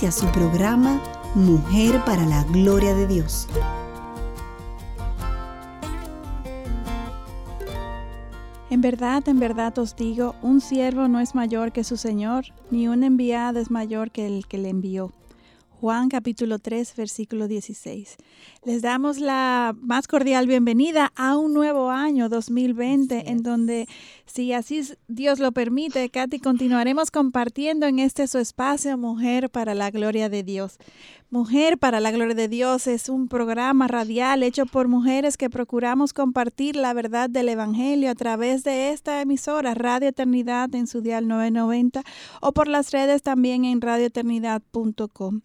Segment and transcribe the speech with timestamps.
[0.00, 0.98] Inicia su programa
[1.34, 3.46] Mujer para la Gloria de Dios.
[8.70, 12.88] En verdad, en verdad os digo, un siervo no es mayor que su Señor, ni
[12.88, 15.12] un enviado es mayor que el que le envió.
[15.80, 18.18] Juan capítulo 3, versículo 16.
[18.66, 23.88] Les damos la más cordial bienvenida a un nuevo año 2020 en donde,
[24.26, 29.90] si así Dios lo permite, Katy, continuaremos compartiendo en este su espacio Mujer para la
[29.90, 30.76] Gloria de Dios.
[31.32, 36.12] Mujer para la Gloria de Dios es un programa radial hecho por mujeres que procuramos
[36.12, 41.28] compartir la verdad del Evangelio a través de esta emisora Radio Eternidad en su dial
[41.28, 42.02] 990
[42.40, 45.42] o por las redes también en radioeternidad.com.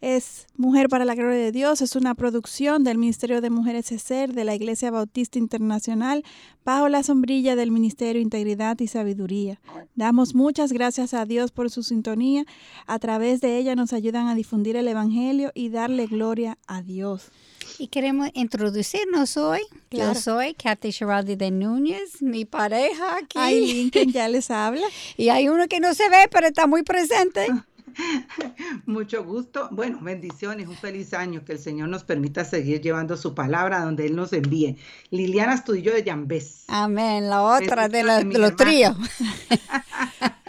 [0.00, 4.32] Es Mujer para la Gloria de Dios, es una producción del Ministerio de Mujeres ESER
[4.32, 6.24] de la Iglesia Bautista Internacional
[6.64, 9.60] bajo la sombrilla del Ministerio Integridad y Sabiduría.
[9.94, 12.44] Damos muchas gracias a Dios por su sintonía.
[12.86, 17.30] A través de ella nos ayudan a difundir el Evangelio y darle gloria a Dios.
[17.78, 19.60] Y queremos introducirnos hoy.
[19.90, 23.38] Yo soy Kathy Giraldi de Núñez, mi pareja aquí.
[23.38, 24.86] Hay Lincoln ya les habla.
[25.16, 27.46] y hay uno que no se ve, pero está muy presente.
[28.86, 29.68] Mucho gusto.
[29.70, 34.06] Bueno, bendiciones, un feliz año, que el Señor nos permita seguir llevando su palabra donde
[34.06, 34.76] Él nos envíe.
[35.10, 36.64] Liliana Estudillo de Yambés.
[36.68, 38.96] Amén, la otra de, de los tríos.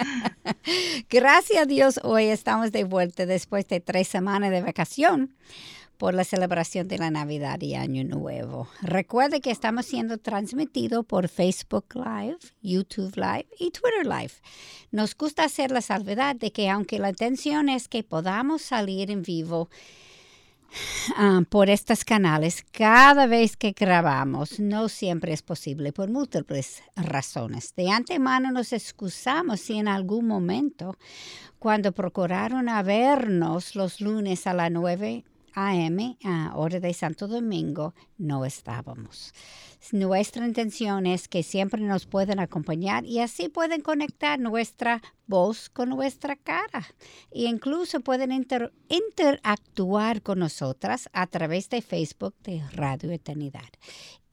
[1.09, 5.33] Gracias a Dios, hoy estamos de vuelta después de tres semanas de vacación
[6.01, 8.67] por la celebración de la Navidad y Año Nuevo.
[8.81, 14.31] Recuerde que estamos siendo transmitidos por Facebook Live, YouTube Live y Twitter Live.
[14.89, 19.21] Nos gusta hacer la salvedad de que aunque la intención es que podamos salir en
[19.21, 19.69] vivo,
[21.17, 24.59] ah, por estos canales cada vez que grabamos.
[24.59, 27.75] No siempre es posible por múltiples razones.
[27.75, 30.97] De antemano nos excusamos si en algún momento,
[31.59, 37.93] cuando procuraron a vernos los lunes a las 9 AM, a hora de Santo Domingo,
[38.17, 39.33] no estábamos.
[39.91, 45.89] Nuestra intención es que siempre nos puedan acompañar y así pueden conectar nuestra voz con
[45.89, 46.85] nuestra cara.
[47.31, 48.31] E incluso pueden
[48.89, 53.69] interactuar con nosotras a través de Facebook de Radio Eternidad.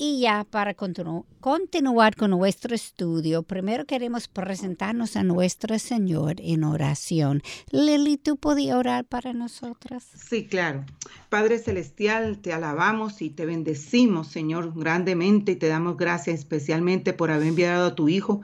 [0.01, 7.43] Y ya para continuar con nuestro estudio, primero queremos presentarnos a nuestro Señor en oración.
[7.73, 10.05] Lili, ¿tú podías orar para nosotras?
[10.05, 10.85] Sí, claro.
[11.31, 17.31] Padre Celestial, te alabamos y te bendecimos, Señor, grandemente y te damos gracias especialmente por
[17.31, 18.43] haber enviado a tu Hijo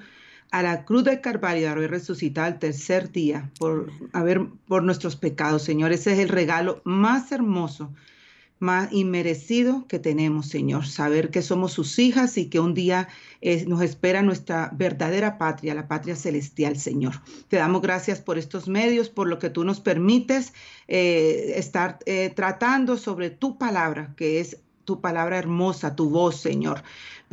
[0.51, 5.63] a la cruz del Calvario, haber resucitado al tercer día por haber por nuestros pecados,
[5.63, 5.91] Señor.
[5.91, 7.91] Ese es el regalo más hermoso
[8.65, 10.87] más inmerecido que tenemos, Señor.
[10.87, 13.09] Saber que somos sus hijas y que un día
[13.41, 17.15] eh, nos espera nuestra verdadera patria, la patria celestial, Señor.
[17.49, 20.55] Te damos gracias por estos medios, por lo que tú nos permites
[20.89, 26.83] eh, estar eh, tratando sobre tu palabra, que es tu palabra hermosa, tu voz, Señor.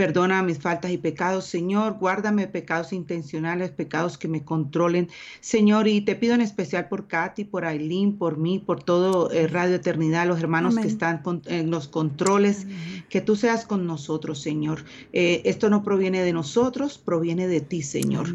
[0.02, 1.98] Perdona mis faltas y pecados, Señor.
[2.00, 5.10] Guárdame pecados intencionales, pecados que me controlen,
[5.42, 5.88] Señor.
[5.88, 9.76] Y te pido en especial por Katy, por Aileen, por mí, por todo eh, Radio
[9.76, 12.66] Eternidad, los hermanos que están en los controles,
[13.10, 14.86] que tú seas con nosotros, Señor.
[15.14, 18.34] Eh, esto no proviene de nosotros, proviene de ti, Señor.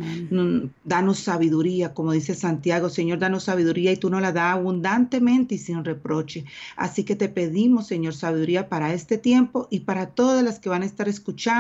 [0.84, 5.58] Danos sabiduría, como dice Santiago, Señor, danos sabiduría y tú nos la das abundantemente y
[5.58, 6.44] sin reproche.
[6.76, 10.82] Así que te pedimos, Señor, sabiduría para este tiempo y para todas las que van
[10.82, 11.55] a estar escuchando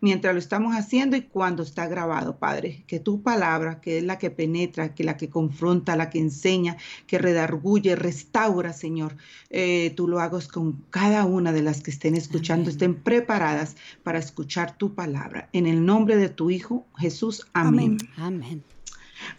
[0.00, 2.84] mientras lo estamos haciendo y cuando está grabado, Padre.
[2.86, 6.76] Que tu palabra, que es la que penetra, que la que confronta, la que enseña,
[7.06, 9.16] que redarguye, restaura, Señor,
[9.50, 14.18] eh, tú lo hagas con cada una de las que estén escuchando, estén preparadas para
[14.18, 15.48] escuchar tu palabra.
[15.52, 17.46] En el nombre de tu Hijo, Jesús.
[17.52, 17.98] Amén.
[18.16, 18.75] Amén.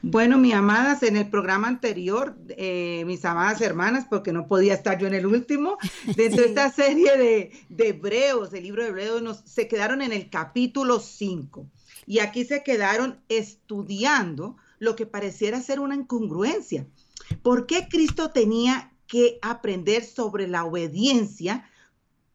[0.02, 4.98] Bueno, mis amadas, en el programa anterior, eh, mis amadas hermanas, porque no podía estar
[4.98, 5.78] yo en el último,
[6.16, 10.14] dentro de esta serie de, de, Hebreos, el libro de Hebreos, nos, se quedaron en
[10.14, 11.70] el capítulo 5.
[12.06, 16.88] Y aquí se quedaron estudiando lo que pareciera ser una incongruencia.
[17.42, 21.70] ¿Por qué Cristo tenía que aprender sobre la obediencia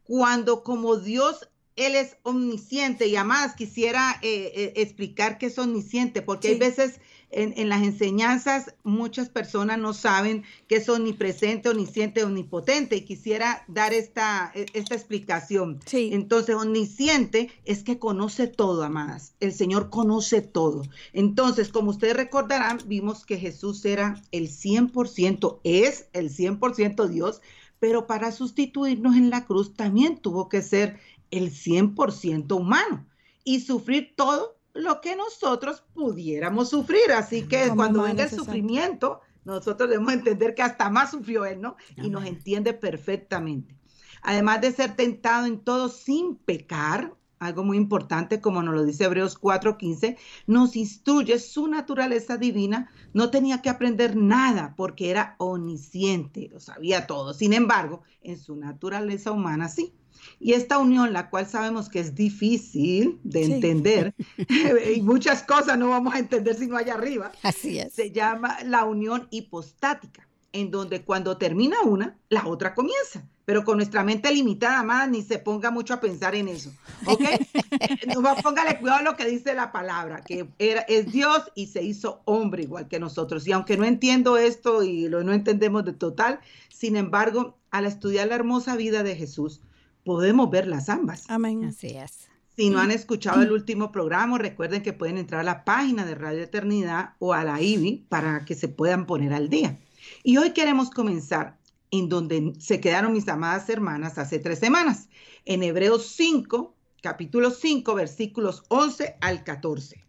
[0.04, 6.20] cuando como Dios él es omnisciente y además quisiera eh, eh, explicar qué es omnisciente,
[6.20, 7.00] porque hay veces
[7.32, 13.92] en, las enseñanzas muchas personas no saben que es omnipresente, omnisciente, omnipotente y quisiera dar
[13.92, 15.80] esta, e, esta explicación.
[15.86, 16.10] Sí.
[16.12, 19.34] Entonces, omnisciente es que conoce todo, amadas.
[19.40, 20.82] El Señor conoce todo.
[21.12, 27.40] Entonces, como ustedes recordarán, vimos que Jesús era el 100%, es el 100% Dios,
[27.78, 31.00] pero para sustituirnos en la cruz también tuvo que ser
[31.30, 33.06] el 100% humano
[33.44, 37.12] y sufrir todo lo que nosotros pudiéramos sufrir.
[37.12, 41.76] Así que cuando venga el sufrimiento, nosotros debemos entender que hasta más sufrió él, ¿no?
[41.96, 43.76] Y nos entiende perfectamente.
[44.22, 49.04] Además de ser tentado en todo sin pecar, algo muy importante, como nos lo dice
[49.04, 50.16] Hebreos 4:15,
[50.46, 57.06] nos instruye su naturaleza divina, no tenía que aprender nada porque era omnisciente, lo sabía
[57.06, 57.34] todo.
[57.34, 59.94] Sin embargo, en su naturaleza humana sí.
[60.38, 64.14] Y esta unión, la cual sabemos que es difícil de entender,
[64.96, 67.32] y muchas cosas no vamos a entender si no hay arriba.
[67.42, 67.92] Así es.
[67.92, 73.26] Se llama la unión hipostática, en donde cuando termina una, la otra comienza.
[73.44, 76.70] Pero con nuestra mente limitada, más ni se ponga mucho a pensar en eso.
[77.06, 77.20] ¿Ok?
[78.14, 81.82] no, póngale cuidado a lo que dice la palabra, que era, es Dios y se
[81.82, 83.46] hizo hombre igual que nosotros.
[83.46, 88.28] Y aunque no entiendo esto y lo no entendemos de total, sin embargo, al estudiar
[88.28, 89.60] la hermosa vida de Jesús,
[90.04, 91.24] podemos ver las ambas.
[91.28, 91.64] Amén.
[91.64, 92.28] Así es.
[92.56, 96.14] Si no han escuchado el último programa, recuerden que pueden entrar a la página de
[96.14, 99.78] Radio Eternidad o a la IBI para que se puedan poner al día.
[100.22, 101.56] Y hoy queremos comenzar
[101.92, 105.08] en donde se quedaron mis amadas hermanas hace tres semanas,
[105.44, 110.02] en Hebreos 5, capítulo 5, versículos 11 al 14.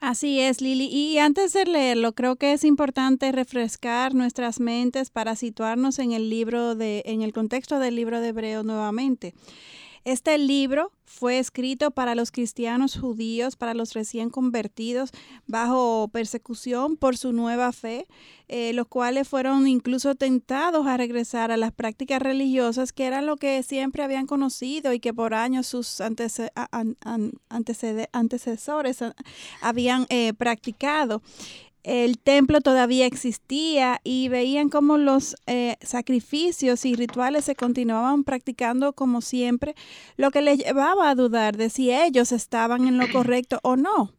[0.00, 0.86] Así es, Lili.
[0.86, 6.30] Y antes de leerlo, creo que es importante refrescar nuestras mentes para situarnos en el
[6.30, 9.34] libro de, en el contexto del libro de Hebreo nuevamente.
[10.04, 15.10] Este libro fue escrito para los cristianos judíos, para los recién convertidos
[15.46, 18.06] bajo persecución por su nueva fe,
[18.48, 23.36] eh, los cuales fueron incluso tentados a regresar a las prácticas religiosas que eran lo
[23.36, 26.00] que siempre habían conocido y que por años sus
[28.12, 29.04] antecesores
[29.60, 31.22] habían eh, practicado
[31.82, 38.92] el templo todavía existía y veían cómo los eh, sacrificios y rituales se continuaban practicando
[38.92, 39.74] como siempre,
[40.16, 44.12] lo que les llevaba a dudar de si ellos estaban en lo correcto o no.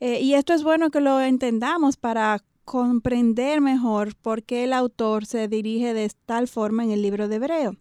[0.00, 5.26] Eh, y esto es bueno que lo entendamos para comprender mejor por qué el autor
[5.26, 7.76] se dirige de tal forma en el libro de Hebreo.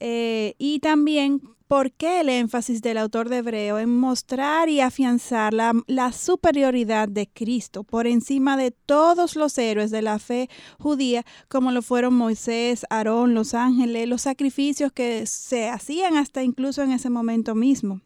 [0.00, 1.40] Eh, y también
[1.74, 7.26] ¿Por qué el énfasis del autor de Hebreo en mostrar y afianzar la, superioridad de
[7.26, 10.48] Cristo por encima de todos los héroes de la fe
[10.78, 16.80] judía, como lo fueron Moisés, Aarón, los ángeles, los sacrificios que se hacían hasta incluso
[16.80, 18.00] en ese momento mismo?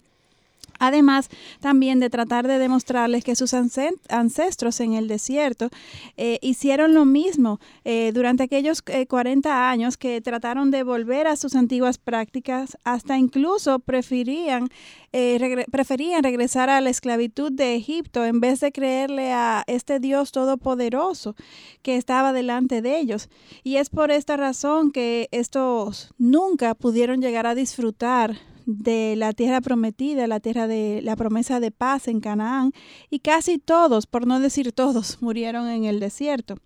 [0.79, 1.29] Además,
[1.61, 5.71] también de tratar de demostrarles que sus ancestros en el desierto
[6.17, 11.37] eh, hicieron lo mismo eh, durante aquellos 40 eh, años que trataron de volver a
[11.37, 14.69] sus antiguas prácticas, hasta incluso preferían,
[15.71, 21.35] preferían regresar a la esclavitud de Egipto en vez de creerle a este Dios todopoderoso
[21.83, 23.29] que estaba delante de ellos.
[23.65, 28.37] Y es por esta razón que estos nunca pudieron llegar a disfrutar
[28.69, 32.73] de la tierra prometida, la tierra de la promesa de paz en Canaán,
[33.09, 36.57] y casi todos, por no decir todos, murieron en el desierto.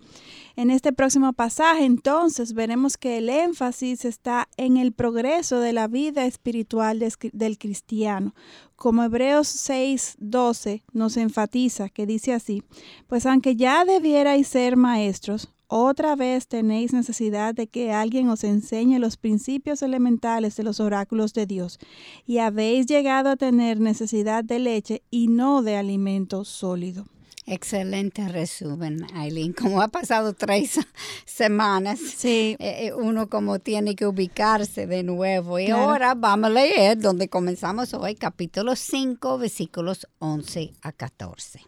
[0.57, 5.87] En este próximo pasaje, entonces, veremos que el énfasis está en el progreso de la
[5.87, 6.99] vida espiritual
[7.33, 8.35] del cristiano,
[8.75, 12.65] como Hebreos 6:12 nos enfatiza, que dice así,
[13.07, 18.99] pues aunque ya debierais ser maestros, otra vez tenéis necesidad de que alguien os enseñe
[18.99, 21.79] los principios elementales de los oráculos de Dios,
[22.27, 27.07] y habéis llegado a tener necesidad de leche y no de alimento sólido.
[27.47, 29.53] Excelente resumen, Aileen.
[29.59, 30.79] Como ha pasado tres
[31.25, 32.57] semanas, sí.
[32.59, 35.59] Eh, eh, uno como tiene que ubicarse de nuevo.
[35.59, 41.61] Y ahora vamos a leer donde comenzamos hoy, capítulo 5, versículos 11 a 14.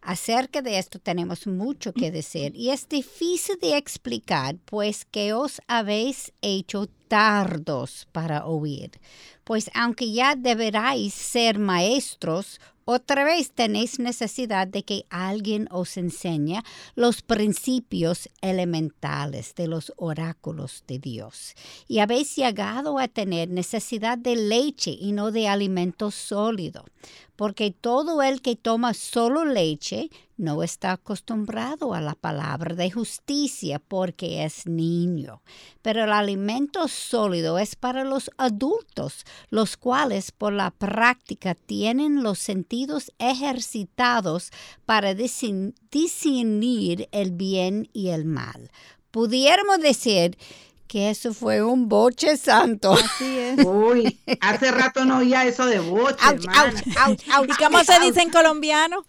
[0.00, 5.60] Acerca de esto tenemos mucho que decir y es difícil de explicar, pues que os
[5.66, 8.92] habéis hecho tardos para oír.
[9.44, 16.62] Pues aunque ya deberáis ser maestros, otra vez tenéis necesidad de que alguien os enseñe
[16.94, 21.54] los principios elementales de los oráculos de Dios.
[21.86, 26.86] Y habéis llegado a tener necesidad de leche y no de alimento sólido
[27.38, 33.78] porque todo el que toma solo leche no está acostumbrado a la palabra de justicia
[33.78, 35.40] porque es niño.
[35.80, 42.40] Pero el alimento sólido es para los adultos, los cuales por la práctica tienen los
[42.40, 44.50] sentidos ejercitados
[44.84, 48.68] para discernir el bien y el mal.
[49.12, 50.36] Pudiéramos decir
[50.88, 52.92] que eso fue un boche santo.
[52.94, 53.64] Así es.
[53.64, 56.16] Uy, hace rato no oía eso de boche.
[56.26, 57.50] Ouch, ouch, ouch, ouch.
[57.50, 59.04] ¿Y cómo se dice en colombiano?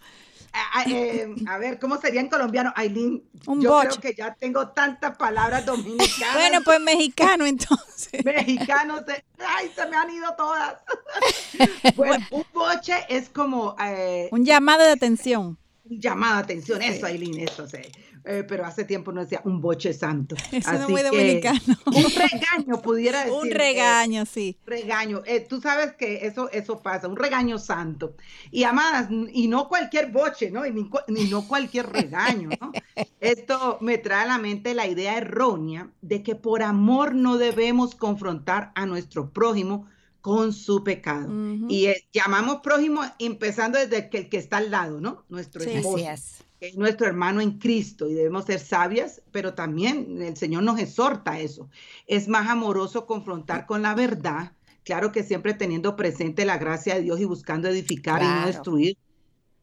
[0.52, 2.72] A, eh, a ver, ¿cómo sería en colombiano?
[2.74, 3.88] Aileen, Un yo boche.
[3.88, 6.34] creo que ya tengo tantas palabras dominicanas.
[6.34, 8.24] Bueno, pues mexicano entonces.
[8.24, 10.74] mexicanos, se- ay, se me han ido todas.
[11.96, 15.56] bueno, un boche es como eh, Un llamado de atención.
[15.84, 17.90] un llamado de atención, eso, Aileen, eso sé.
[18.24, 20.34] Eh, pero hace tiempo no decía un boche santo.
[20.52, 21.60] Eso no es Así muy que dominicano.
[21.86, 23.38] Un regaño, pudiera decir.
[23.38, 24.56] Un eh, regaño, sí.
[24.66, 25.22] regaño.
[25.26, 28.14] Eh, tú sabes que eso, eso pasa, un regaño santo.
[28.50, 30.66] Y amadas, y no cualquier boche, ¿no?
[30.66, 32.72] Y ni, ni no cualquier regaño, ¿no?
[33.20, 37.94] Esto me trae a la mente la idea errónea de que por amor no debemos
[37.94, 39.86] confrontar a nuestro prójimo
[40.20, 41.32] con su pecado.
[41.68, 45.24] Y eh, llamamos prójimo empezando desde que el que está al lado, ¿no?
[45.30, 45.70] Nuestro Sí.
[45.70, 46.44] esposo Así es.
[46.60, 50.78] Que es nuestro hermano en Cristo y debemos ser sabias, pero también el Señor nos
[50.78, 51.70] exhorta a eso.
[52.06, 54.52] Es más amoroso confrontar con la verdad,
[54.84, 58.98] claro que siempre teniendo presente la gracia de Dios y buscando edificar y no destruir,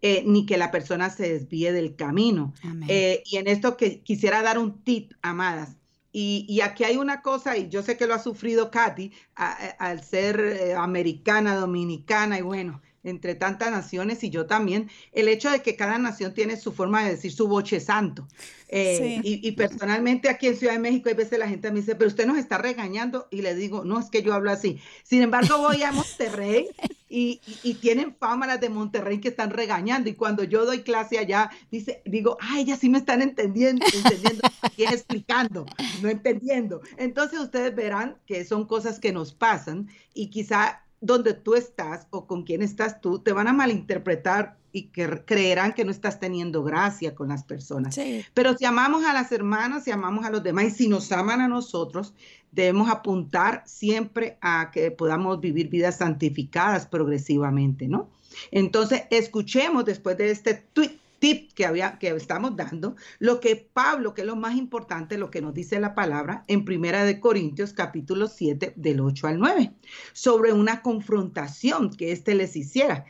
[0.01, 2.53] eh, ni que la persona se desvíe del camino.
[2.87, 5.77] Eh, y en esto que quisiera dar un tip, amadas.
[6.11, 10.03] Y, y aquí hay una cosa, y yo sé que lo ha sufrido Katy al
[10.03, 15.61] ser eh, americana, dominicana, y bueno, entre tantas naciones y yo también, el hecho de
[15.61, 18.27] que cada nación tiene su forma de decir su boche santo.
[18.69, 19.21] Eh, Sí.
[19.23, 22.09] y, y personalmente aquí en Ciudad de México hay veces la gente me dice, pero
[22.09, 24.79] usted nos está regañando y le digo, no, es que yo hablo así.
[25.03, 26.67] Sin embargo, voy a Monterrey
[27.09, 30.81] y, y- y tienen fama las de Monterrey que están regañando y cuando yo doy
[30.81, 34.41] clase allá, dice, digo, ay, ya sí me están entendiendo, entendiendo
[34.75, 35.65] y explicando,
[36.01, 36.81] no entendiendo.
[36.97, 42.25] Entonces ustedes verán que son cosas que nos pasan y quizá donde tú estás o
[42.25, 46.63] con quién estás tú, te van a malinterpretar y que creerán que no estás teniendo
[46.63, 47.95] gracia con las personas.
[47.95, 48.25] Sí.
[48.33, 51.41] Pero si amamos a las hermanas, si amamos a los demás y si nos aman
[51.41, 52.13] a nosotros,
[52.51, 58.09] debemos apuntar siempre a que podamos vivir vidas santificadas progresivamente, ¿no?
[58.51, 64.13] Entonces, escuchemos después de este tweet tip que, había, que estamos dando, lo que Pablo,
[64.13, 67.73] que es lo más importante, lo que nos dice la palabra en Primera de Corintios
[67.73, 69.73] capítulo 7 del 8 al 9,
[70.13, 73.05] sobre una confrontación que éste les hiciera.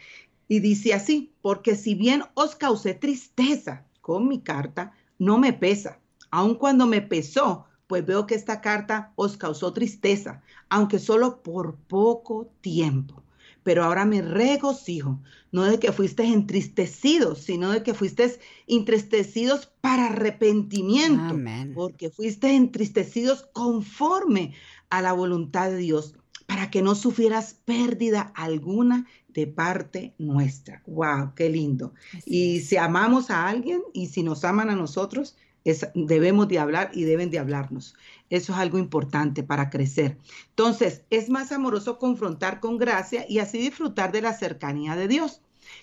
[0.48, 6.00] Y dice así, porque si bien os causé tristeza con mi carta, no me pesa.
[6.32, 11.76] Aun cuando me pesó, pues veo que esta carta os causó tristeza, aunque solo por
[11.76, 13.24] poco tiempo.
[13.68, 15.20] Pero ahora me regocijo,
[15.52, 21.74] no de que fuisteis entristecidos, sino de que fuisteis entristecidos para arrepentimiento, Amén.
[21.76, 24.54] porque fuisteis entristecidos conforme
[24.90, 30.82] a la voluntad de Dios, para que no sufrieras pérdida alguna de parte nuestra.
[30.88, 31.34] ¡Wow!
[31.36, 31.94] ¡Qué lindo!
[32.18, 35.36] Así Y si amamos a alguien y si nos aman a nosotros,
[35.70, 37.94] es- debemos de hablar y deben de hablarnos.
[38.30, 40.18] Eso es algo importante para crecer.
[40.50, 45.42] Entonces, es más amoroso confrontar con gracia y así disfrutar de la cercanía de Dios,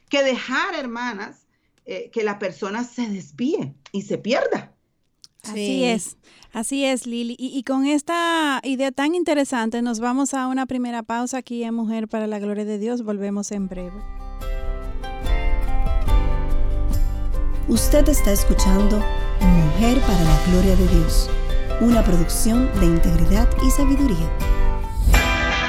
[0.09, 1.47] que dejar, hermanas,
[1.87, 4.73] eh, que la persona se desvíe y se pierda.
[5.43, 5.85] Así Sí.
[5.85, 6.17] es,
[6.55, 7.37] así es, Lili.
[7.39, 11.75] Y, y con esta idea tan interesante nos vamos a una primera pausa aquí en
[11.75, 13.03] Mujer para la Gloria de Dios.
[13.03, 13.93] Volvemos en breve.
[17.69, 19.03] Usted está escuchando
[19.41, 21.31] Mujer para la Gloria de Dios,
[21.81, 24.31] una producción de integridad y sabiduría.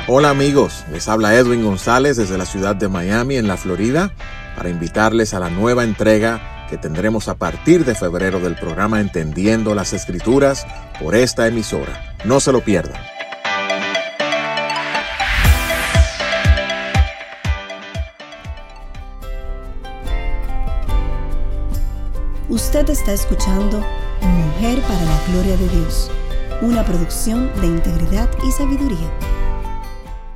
[0.08, 4.12] Hola amigos, les habla Edwin González desde la ciudad de Miami, en la Florida,
[4.56, 9.76] para invitarles a la nueva entrega que tendremos a partir de febrero del programa Entendiendo
[9.76, 10.66] las Escrituras
[11.02, 12.16] por esta emisora.
[12.24, 13.15] No se lo pierdan.
[22.48, 23.84] Usted está escuchando
[24.22, 26.12] Mujer para la Gloria de Dios,
[26.62, 29.12] una producción de integridad y sabiduría.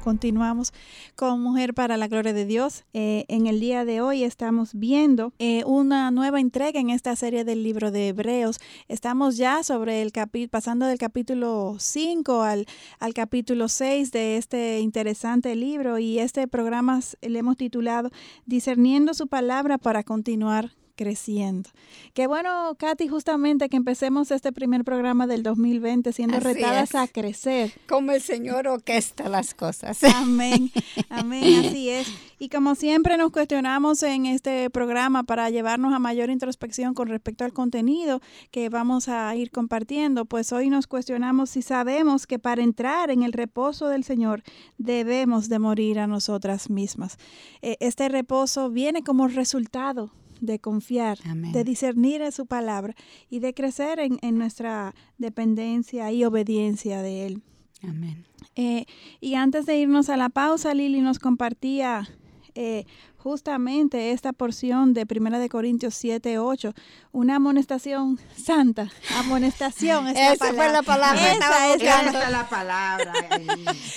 [0.04, 0.74] Continuamos
[1.16, 2.84] con Mujer para la Gloria de Dios.
[2.94, 7.44] Eh, en el día de hoy estamos viendo eh, una nueva entrega en esta serie
[7.44, 8.58] del libro de Hebreos.
[8.88, 12.66] Estamos ya sobre el capítulo, pasando del capítulo 5 al,
[12.98, 18.10] al capítulo 6 de este interesante libro y este programa le hemos titulado
[18.48, 21.70] Discerniendo su palabra para continuar creciendo.
[22.14, 27.72] Qué bueno, Katy, justamente que empecemos este primer programa del 2020 siendo retadas a crecer.
[27.88, 30.04] Como el Señor orquesta las cosas.
[30.04, 30.70] Amén,
[31.10, 32.10] amén, así es.
[32.38, 37.46] Y como siempre nos cuestionamos en este programa para llevarnos a mayor introspección con respecto
[37.46, 38.20] al contenido
[38.52, 43.24] que vamos a ir compartiendo, pues hoy nos cuestionamos si sabemos que para entrar en
[43.24, 44.44] el reposo del Señor
[44.78, 47.18] debemos de morir a nosotras mismas.
[47.62, 52.96] Eh, este reposo viene como resultado de confiar, de discernir en su palabra
[53.30, 57.44] y de crecer en, nuestra dependencia y obediencia de Él.
[57.84, 58.26] Amén.
[58.56, 58.86] Eh,
[59.22, 62.08] y antes de irnos a la pausa, Lili nos compartía
[62.56, 62.86] eh,
[63.22, 66.74] justamente esta porción de Primera de Corintios 7, 8,
[67.12, 70.08] una amonestación santa, amonestación.
[70.08, 71.34] Esa fue la palabra.
[71.34, 73.14] Esa, es la palabra.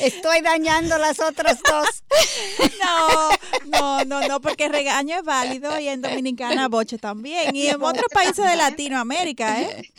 [0.00, 2.04] Estoy dañando las otras dos.
[2.82, 3.30] No,
[3.66, 8.06] no, no, no, porque regaño es válido y en Dominicana boche también y en otros
[8.12, 9.92] países de Latinoamérica, ¿eh?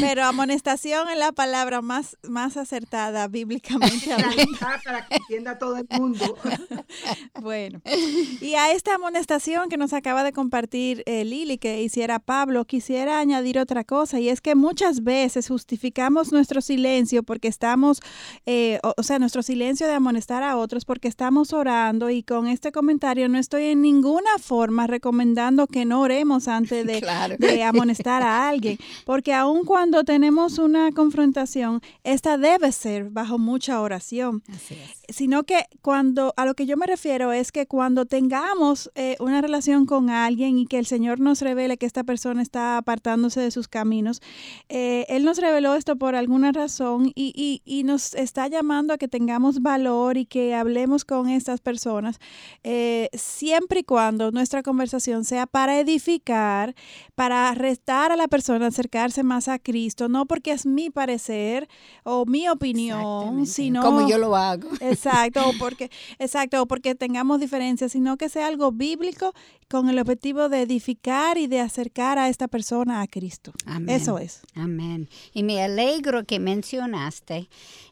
[0.00, 4.14] Pero amonestación es la palabra más, más acertada bíblicamente
[4.60, 6.36] Para que entienda todo el mundo.
[7.40, 7.80] Bueno,
[8.40, 13.18] y a esta amonestación que nos acaba de compartir eh, Lili, que hiciera Pablo, quisiera
[13.18, 18.00] añadir otra cosa, y es que muchas veces justificamos nuestro silencio porque estamos,
[18.46, 22.72] eh, o, sea, nuestro silencio de amonestar a otros porque estamos orando, y con este
[22.72, 27.00] comentario no estoy en ninguna forma recomendando que no oremos antes de,
[27.38, 33.80] de amonestar a alguien, porque aun cuando tenemos una confrontación, esta debe ser bajo mucha
[33.80, 34.42] oración.
[34.48, 38.90] Así es sino que cuando, a lo que yo me refiero es que cuando tengamos
[38.96, 42.76] eh, una relación con alguien y que el Señor nos revele que esta persona está
[42.76, 44.20] apartándose de sus caminos,
[44.68, 48.98] eh, Él nos reveló esto por alguna razón y, y, y, nos está llamando a
[48.98, 52.18] que tengamos valor y que hablemos con estas personas,
[52.64, 56.74] eh, siempre y cuando nuestra conversación sea para edificar,
[57.14, 61.68] para restar a la persona, acercarse más a Cristo, no porque es mi parecer
[62.02, 63.82] o mi opinión, sino...
[63.82, 64.68] Como yo lo hago.
[64.80, 69.34] Exacto, porque, exacto, porque tengamos diferencias, sino que sea algo bíblico
[69.68, 73.52] con el objetivo de edificar y de acercar a esta persona a Cristo.
[73.88, 74.40] Eso es.
[74.54, 75.10] Amén.
[75.34, 77.50] Y me alegro que mencionaste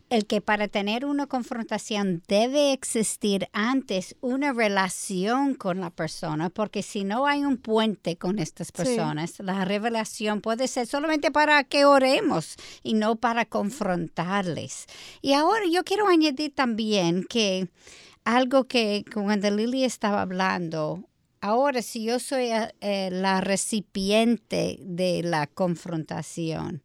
[0.08, 6.82] el que para tener una confrontación debe existir antes una relación con la persona, porque
[6.82, 11.84] si no hay un puente con estas personas, la revelación puede ser solamente para que
[11.84, 14.86] oremos y no para confrontarles.
[15.20, 17.68] Y ahora yo quiero añadir también que
[18.24, 21.04] algo que cuando Lily estaba hablando,
[21.40, 22.50] ahora si yo soy
[22.80, 26.82] eh, la recipiente de la confrontación,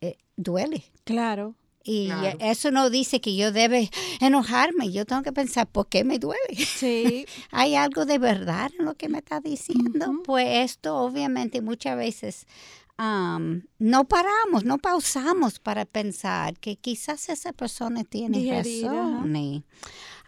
[0.00, 0.84] eh, duele.
[1.04, 1.54] Claro.
[1.84, 4.92] Y eso no dice que yo debe enojarme.
[4.92, 6.54] Yo tengo que pensar, ¿por qué me duele?
[6.54, 7.24] Sí.
[7.50, 10.12] ¿Hay algo de verdad en lo que me está diciendo?
[10.22, 12.46] Pues esto obviamente muchas veces
[12.98, 19.64] no paramos, no pausamos para pensar que quizás esa persona tiene razón.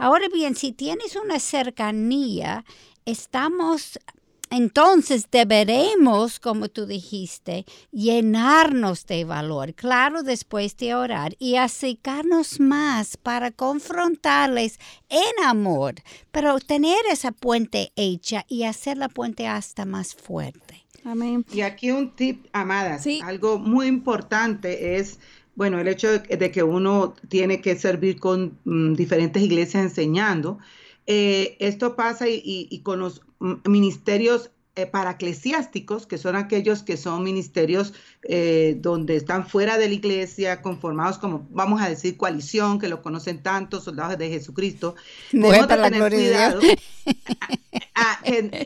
[0.00, 2.64] Ahora bien, si tienes una cercanía,
[3.04, 3.98] estamos
[4.52, 13.16] entonces deberemos, como tú dijiste, llenarnos de valor, claro, después de orar y acercarnos más
[13.16, 15.94] para confrontarles en amor,
[16.32, 20.84] pero tener esa puente hecha y hacer la puente hasta más fuerte.
[21.04, 21.46] Amén.
[21.52, 25.20] Y aquí un tip, amadas, algo muy importante es
[25.54, 30.58] bueno, el hecho de, que uno tiene que servir con mm, diferentes iglesias enseñando,
[31.06, 33.22] eh, esto pasa y, con los
[33.64, 34.50] ministerios
[34.82, 40.62] eh, paraclesiásticos, que son aquellos que son ministerios eh, donde están fuera de la iglesia,
[40.62, 44.94] conformados como, vamos a decir, coalición, que lo conocen tantos soldados de Jesucristo.
[45.32, 46.60] Debemos tener cuidado.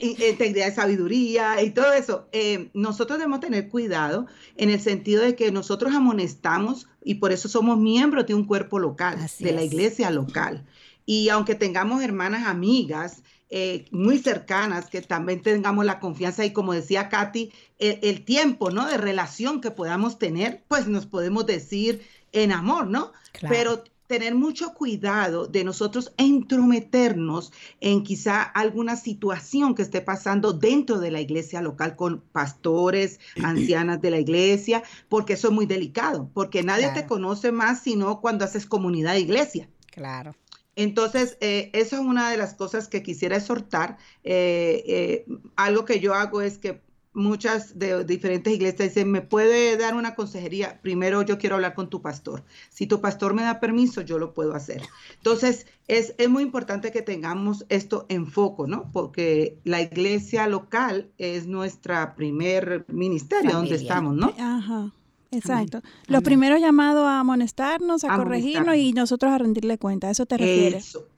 [0.01, 2.29] integridad de sabiduría y todo eso.
[2.75, 7.79] nosotros debemos tener cuidado en el sentido de que nosotros amonestamos y por eso somos
[7.79, 10.65] miembros de un cuerpo local, de la iglesia local.
[11.07, 16.73] Y aunque tengamos hermanas amigas eh, muy cercanas, que también tengamos la confianza y como
[16.73, 18.87] decía Katy, el, tiempo, ¿no?
[18.87, 22.03] De relación que podamos tener, pues nos podemos decir
[22.33, 23.13] en amor, ¿no?
[23.49, 30.99] Pero tener mucho cuidado de nosotros entrometernos en quizá alguna situación que esté pasando dentro
[30.99, 36.31] de la iglesia local con pastores, ancianas de la iglesia, porque eso es muy delicado,
[36.35, 39.69] porque nadie te conoce más sino cuando haces comunidad de iglesia.
[39.91, 40.35] Claro.
[40.77, 43.97] Entonces, eh, eso es una de las cosas que quisiera exhortar.
[44.25, 46.83] Eh, eh, algo que yo hago es que
[47.13, 50.81] muchas de diferentes iglesias dicen, ¿me puede dar una consejería?
[50.83, 52.43] Primero yo quiero hablar con tu pastor.
[52.71, 54.83] Si tu pastor me da permiso, yo lo puedo hacer.
[55.17, 58.91] Entonces, es, es muy importante que tengamos esto en foco, ¿no?
[58.93, 64.35] Porque la iglesia local es nuestra primer ministerio donde estamos, ¿no?
[64.39, 64.93] Ajá.
[65.35, 65.83] Exacto.
[66.07, 70.09] Los primeros llamados a amonestarnos, a, corregirnos y nosotros a rendirle cuenta.
[70.09, 70.89] ¿A eso te refieres?
[70.89, 71.09] Eso.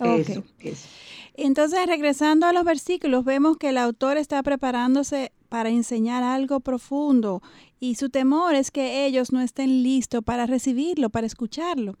[0.00, 0.88] Eso, eso.
[1.34, 7.42] Entonces, regresando a los versículos, vemos que el autor está preparándose para enseñar algo profundo
[7.82, 11.96] y su temor es que ellos no estén listos para recibirlo, para escucharlo.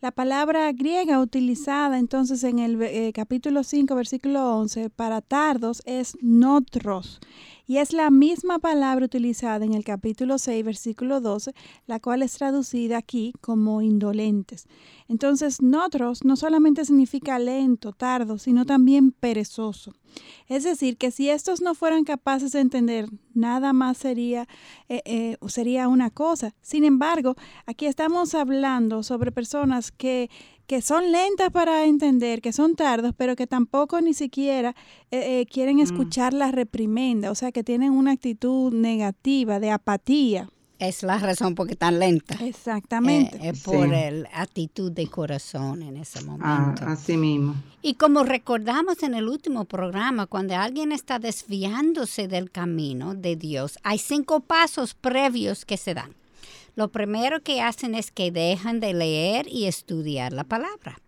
[0.00, 6.16] La palabra griega utilizada entonces en el eh, capítulo 5, versículo 11, para tardos es
[6.20, 7.20] notros.
[7.66, 11.54] Y es la misma palabra utilizada en el capítulo 6, versículo 12,
[11.86, 14.66] la cual es traducida aquí como indolentes.
[15.08, 19.94] Entonces, notros no solamente significa lento, tardo, sino también perezoso.
[20.46, 24.46] Es decir, que si estos no fueran capaces de entender, nada más sería,
[24.88, 26.54] eh, eh, sería una cosa.
[26.60, 27.34] Sin embargo,
[27.66, 30.30] aquí estamos hablando sobre personas que
[30.66, 34.74] que son lentas para entender, que son tardos, pero que tampoco ni siquiera
[35.10, 35.80] eh, quieren mm.
[35.80, 40.48] escuchar la reprimenda, o sea, que tienen una actitud negativa, de apatía.
[40.78, 42.34] Es la razón por qué tan lenta.
[42.44, 43.38] Exactamente.
[43.48, 46.84] es por la actitud de corazón en ese ah, momento.
[46.86, 47.54] así mismo.
[47.80, 53.78] Y como recordamos en el último programa, cuando alguien está desviándose del camino de Dios,
[53.82, 56.12] hay cinco pasos previos que se dan.
[56.74, 60.98] Lo primero que hacen es que dejan de leer y estudiar la palabra.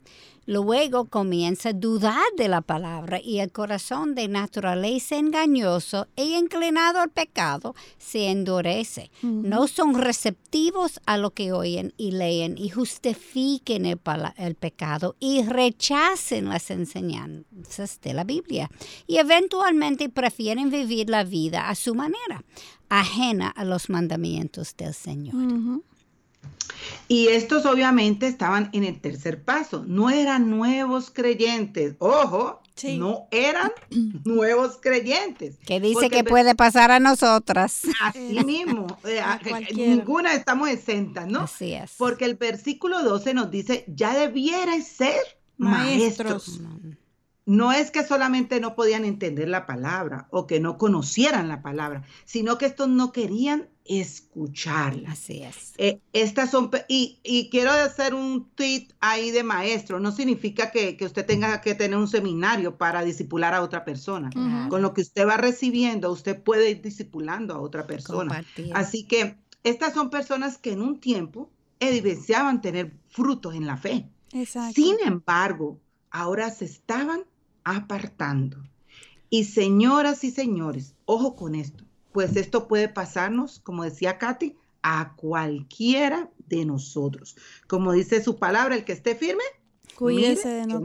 [0.47, 7.01] Luego comienza a dudar de la palabra y el corazón de naturaleza engañoso e inclinado
[7.01, 9.11] al pecado se endurece.
[9.23, 13.99] No son receptivos a lo que oyen y leen y justifiquen el,
[14.37, 18.71] el, pecado y rechacen las enseñanzas de la Biblia.
[19.09, 22.45] Y eventualmente prefieren vivir la vida a su manera,
[22.89, 25.35] ajena a los mandamientos del Señor.
[27.09, 33.71] Y estos obviamente estaban en el tercer paso, no eran nuevos creyentes, ojo, no eran
[34.25, 35.57] nuevos creyentes.
[35.65, 37.83] Que dice que puede pasar a nosotras.
[38.03, 39.23] Así mismo, eh,
[39.75, 41.43] ninguna estamos exentas, ¿no?
[41.43, 41.95] Así es.
[41.97, 45.21] Porque el versículo 12 nos dice, ya debierais ser
[45.57, 46.61] maestros.
[47.47, 52.03] No es que solamente no podían entender la palabra o que no conocieran la palabra,
[52.25, 55.13] sino que estos no querían escucharla.
[55.13, 55.75] Así es.
[55.79, 61.25] Eh, estas son, y, quiero hacer un tweet ahí de maestro, no significa que, usted
[61.27, 64.31] tenga que tener un seminario para disipular a otra persona.
[64.69, 68.45] Con lo que usted va recibiendo, usted puede ir disipulando a otra persona.
[68.75, 74.09] Así que estas son personas que en un tiempo evidenciaban tener frutos en la fe.
[74.75, 75.79] Sin embargo,
[76.11, 77.25] ahora se estaban
[77.65, 78.59] apartando.
[79.29, 81.86] Y señoras y señores, ojo con esto
[82.17, 87.37] pues esto puede pasarnos, como decía Katy, a cualquiera de nosotros.
[87.67, 89.43] Como dice su palabra, el que esté firme,
[89.97, 90.81] cuídese de no,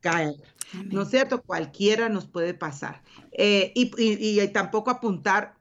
[0.00, 0.36] caer.
[0.84, 1.40] ¿No es cierto?
[1.40, 3.00] Cualquiera nos puede pasar.
[3.32, 5.54] Eh, y, tampoco apuntar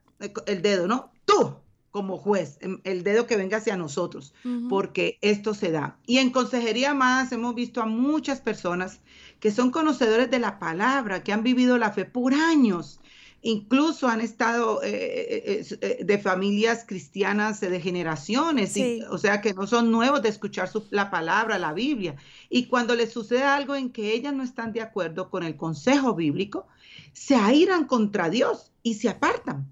[0.48, 1.14] el dedo, ¿no?
[1.24, 1.56] Tú,
[1.92, 4.34] como juez, em, el dedo que venga hacia nosotros,
[4.68, 5.98] porque esto se da.
[6.06, 9.00] Y en Consejería Más hemos visto a muchas personas
[9.40, 13.00] que son conocedores de la palabra, que han vivido la fe por años
[13.46, 18.76] incluso han estado eh, eh, eh, de familias cristianas de generaciones,
[19.12, 22.16] o sea que no son nuevos de escuchar la palabra, la Biblia.
[22.50, 26.16] Y cuando les sucede algo en que ellas no están de acuerdo con el consejo
[26.16, 26.66] bíblico,
[27.14, 29.70] se airan contra Dios y se apartan.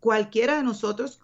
[0.00, 1.20] Cualquiera de nosotros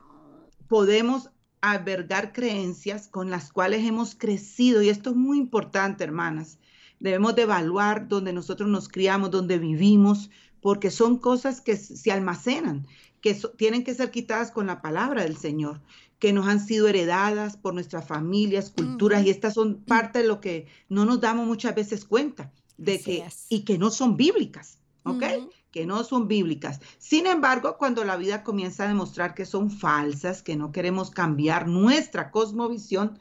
[0.69, 1.31] podemos
[1.63, 6.59] albergar creencias con las cuales hemos crecido y esto es muy importante, hermanas.
[7.01, 10.29] Debemos de evaluar donde nosotros nos criamos, donde vivimos,
[10.63, 12.87] porque son cosas que se almacenan,
[13.21, 15.83] que tienen que ser quitadas con la palabra del Señor,
[16.19, 20.41] que nos han sido heredadas por nuestras familias, culturas, y estas son parte de lo
[20.41, 25.25] que no nos damos muchas veces cuenta, de que, y que no son bíblicas, ¿ok?
[25.73, 26.81] Que no son bíblicas.
[26.99, 31.67] Sin embargo, cuando la vida comienza a demostrar que son falsas, que no queremos cambiar
[31.67, 33.19] nuestra cosmovisión,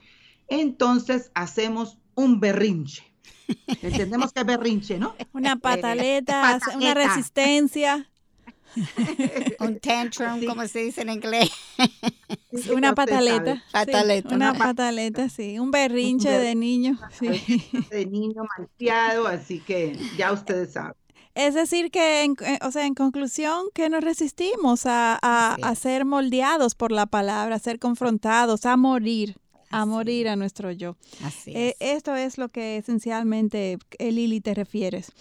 [0.48, 3.11] entonces hacemos un berrinche
[3.82, 5.16] Entendemos que es berrinche, ¿no?
[5.34, 8.08] Una pataleta, una resistencia.
[9.60, 11.52] Un tantrum, como se dice en inglés.
[12.74, 13.62] una pataleta.
[13.70, 14.34] pataleta.
[14.34, 15.60] una pataleta, sí.
[15.60, 16.98] Un berrinche de niño.
[17.90, 20.96] De niño malteado, así que ya ustedes saben.
[21.34, 26.04] Es decir, que, en, eh, o sea, en conclusión, que nos resistimos a, a, ser
[26.04, 29.38] moldeados por la palabra, a ser confrontados, a morir
[29.72, 30.96] a morir a nuestro yo.
[31.24, 35.12] Así eh, esto es lo que esencialmente, eh, Lili, te refieres.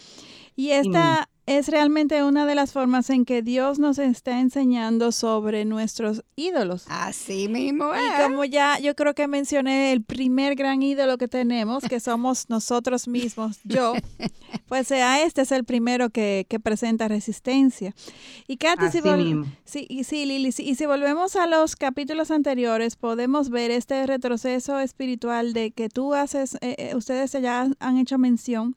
[0.56, 5.64] Y esta, es realmente una de las formas en que Dios nos está enseñando sobre
[5.64, 6.84] nuestros ídolos.
[6.88, 8.00] Así mismo es.
[8.00, 12.46] Y como ya yo creo que mencioné el primer gran ídolo que tenemos, que somos
[12.48, 13.94] nosotros mismos, yo,
[14.68, 17.96] pues a este es el primero que, que presenta resistencia.
[18.46, 19.00] Y Katy, si,
[19.64, 24.78] sí, y sí, Lili, y si volvemos a los capítulos anteriores, podemos ver este retroceso
[24.78, 28.76] espiritual de que tú haces, eh, eh, ustedes ya han hecho mención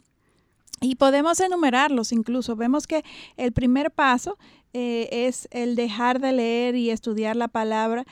[0.82, 2.56] y podemos enumerarlos incluso.
[2.56, 3.04] Vemos que
[3.38, 4.38] el primer paso
[4.74, 8.06] eh, es el dejar de leer y estudiar la palabra.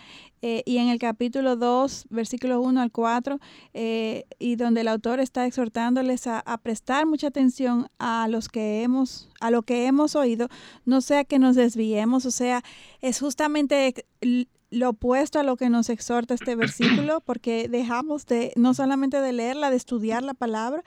[0.44, 3.40] Eh, y en el capítulo 2, versículo 1 al 4,
[3.74, 8.82] eh, y donde el autor está exhortándoles a, a, prestar mucha atención a los que
[8.82, 10.50] hemos, a lo que hemos oído,
[10.84, 12.64] no sea que nos desviemos, o sea,
[13.02, 13.94] es justamente
[14.72, 19.34] lo opuesto a lo que nos exhorta este versículo, porque dejamos de, no solamente de
[19.34, 20.84] leerla, de estudiar la palabra,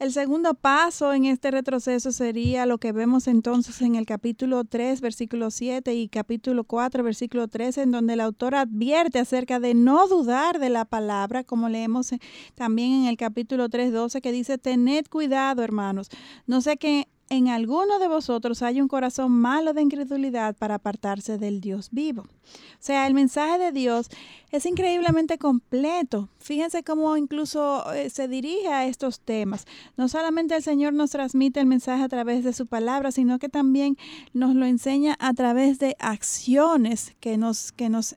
[0.00, 5.02] el segundo paso en este retroceso sería lo que vemos entonces en el capítulo 3,
[5.02, 10.08] versículo 7 y capítulo 4, versículo 13, en donde el autor advierte acerca de no
[10.08, 12.12] dudar de la palabra, como leemos
[12.54, 16.08] también en el capítulo 3, 12, que dice, tened cuidado, hermanos,
[16.46, 21.38] no sé que en alguno de vosotros hay un corazón malo de incredulidad para apartarse
[21.38, 22.22] del Dios vivo.
[22.22, 24.08] O sea, el mensaje de Dios
[24.50, 26.28] es increíblemente completo.
[26.40, 29.64] Fíjense cómo incluso eh, se dirige a estos temas.
[29.96, 33.48] No solamente el Señor nos transmite el mensaje a través de su palabra, sino que
[33.48, 33.96] también
[34.32, 38.16] nos lo enseña a través de acciones que nos, que nos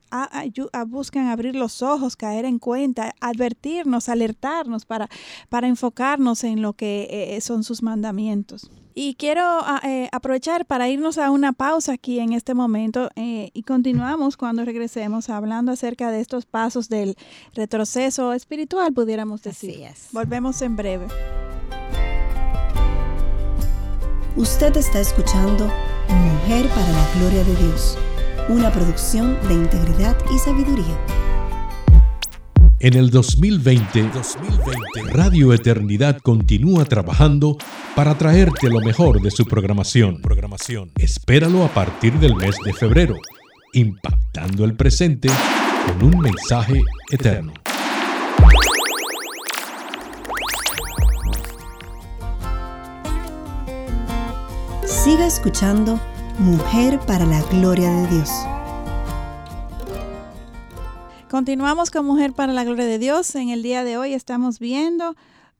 [0.87, 5.07] buscan abrir los ojos, caer en cuenta, advertirnos, alertarnos para,
[5.49, 8.71] para enfocarnos en lo que eh, son sus mandamientos.
[8.95, 13.49] Y quiero ah, eh, aprovechar para irnos a una pausa aquí en este momento eh,
[13.53, 17.15] y continuamos cuando regresemos hablando acerca de estos pasos del
[17.55, 19.83] retroceso espiritual, pudiéramos decir.
[20.11, 21.07] Volvemos en breve.
[24.35, 25.71] Usted está escuchando
[26.09, 27.97] Mujer para la Gloria de Dios,
[28.49, 31.32] una producción de integridad y sabiduría.
[32.83, 34.11] En el 2020,
[35.13, 37.57] Radio Eternidad continúa trabajando
[37.95, 40.21] para traerte lo mejor de su programación.
[40.21, 40.91] programación.
[40.97, 43.15] Espéralo a partir del mes de febrero,
[43.71, 45.29] impactando el presente
[45.87, 47.53] con un mensaje eterno.
[54.85, 56.01] Siga escuchando
[56.37, 58.29] Mujer para la Gloria de Dios.
[61.33, 63.33] Continuamos con Mujer para la Gloria de Dios.
[63.33, 65.15] En el día de hoy estamos viendo,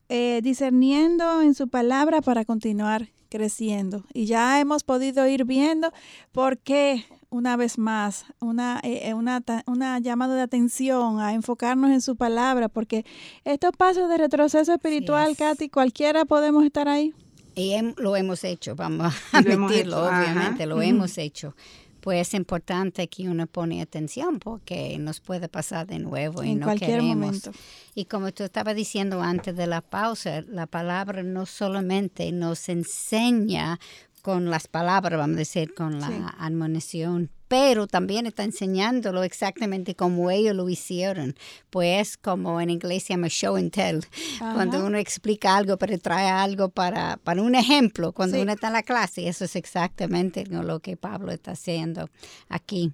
[0.07, 4.03] eh, discerniendo en su palabra para continuar creciendo.
[4.13, 5.91] Y ya hemos podido ir viendo
[6.31, 11.89] por qué, una vez más, una, eh, eh, una, una llamada de atención a enfocarnos
[11.89, 13.03] en su palabra, porque
[13.43, 17.15] estos pasos de retroceso espiritual, Katy, cualquiera podemos estar ahí.
[17.55, 21.55] Y lo hemos hecho, vamos a admitirlo, obviamente, lo hemos hecho
[22.03, 26.59] pues es importante que uno pone atención porque nos puede pasar de nuevo y en
[26.59, 27.51] no cualquier Momento.
[27.95, 33.79] Y como tú estabas diciendo antes de la pausa, la palabra no solamente nos enseña
[34.21, 40.31] con las palabras, vamos a decir, con la admonición, pero también está enseñándolo exactamente como
[40.31, 41.35] ellos lo hicieron.
[41.69, 43.99] Pues como en inglés se llama show and tell,
[44.39, 48.73] cuando uno explica algo, pero trae algo para, para un ejemplo, cuando uno está en
[48.73, 52.09] la clase, eso es exactamente lo que Pablo está haciendo
[52.49, 52.91] aquí,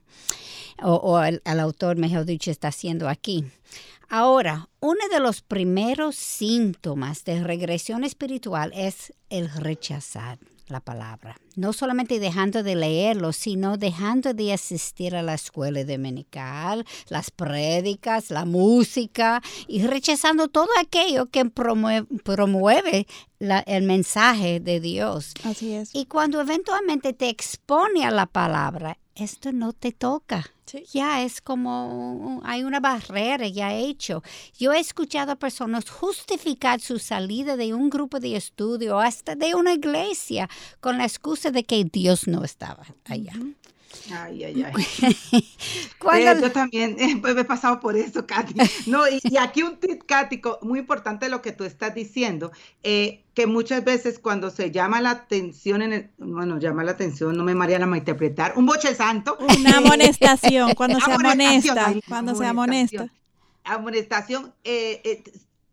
[0.83, 3.45] o, o el, el autor, mejor dicho, está haciendo aquí.
[4.09, 10.37] Ahora, uno de los primeros síntomas de regresión espiritual es el rechazar
[10.69, 11.35] la palabra.
[11.55, 18.29] No solamente dejando de leerlo, sino dejando de asistir a la escuela dominical, las prédicas,
[18.29, 23.07] la música y rechazando todo aquello que promueve,
[23.39, 25.33] el mensaje de Dios.
[25.43, 25.93] Así es.
[25.93, 30.45] Y cuando eventualmente te expone a la palabra, esto no te toca.
[30.93, 34.21] Ya es como hay una barrera ya hecho.
[34.57, 39.55] Yo he escuchado a personas justificar su salida de un grupo de estudio hasta de
[39.55, 40.47] una iglesia
[40.79, 43.33] con la excusa de que Dios no estaba allá.
[44.11, 44.73] Ay, ay, ay.
[46.13, 48.53] Eh, yo también pues, he pasado por eso, Katy.
[48.87, 52.51] No, y, aquí un tip, Katy, muy importante lo que tú estás diciendo,
[52.83, 57.37] eh, que muchas veces cuando se llama la atención, en el, bueno, llama la atención,
[57.37, 59.37] no me maría la interpretar, un boche santo.
[59.39, 63.11] Una amonestación, cuando se amonesta, cuando se amonesta.
[63.65, 64.53] Amonestación,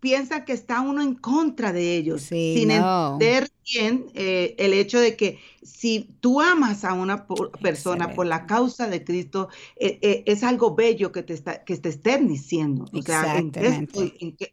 [0.06, 5.16] piensan que está uno en contra de ellos, sin entender bien eh, el hecho de
[5.16, 7.26] que si tú amas a una
[7.60, 11.76] persona por la causa de Cristo, eh, eh, es algo bello que te, está, que
[11.76, 12.84] te estén diciendo.
[12.92, 13.50] O sea, en,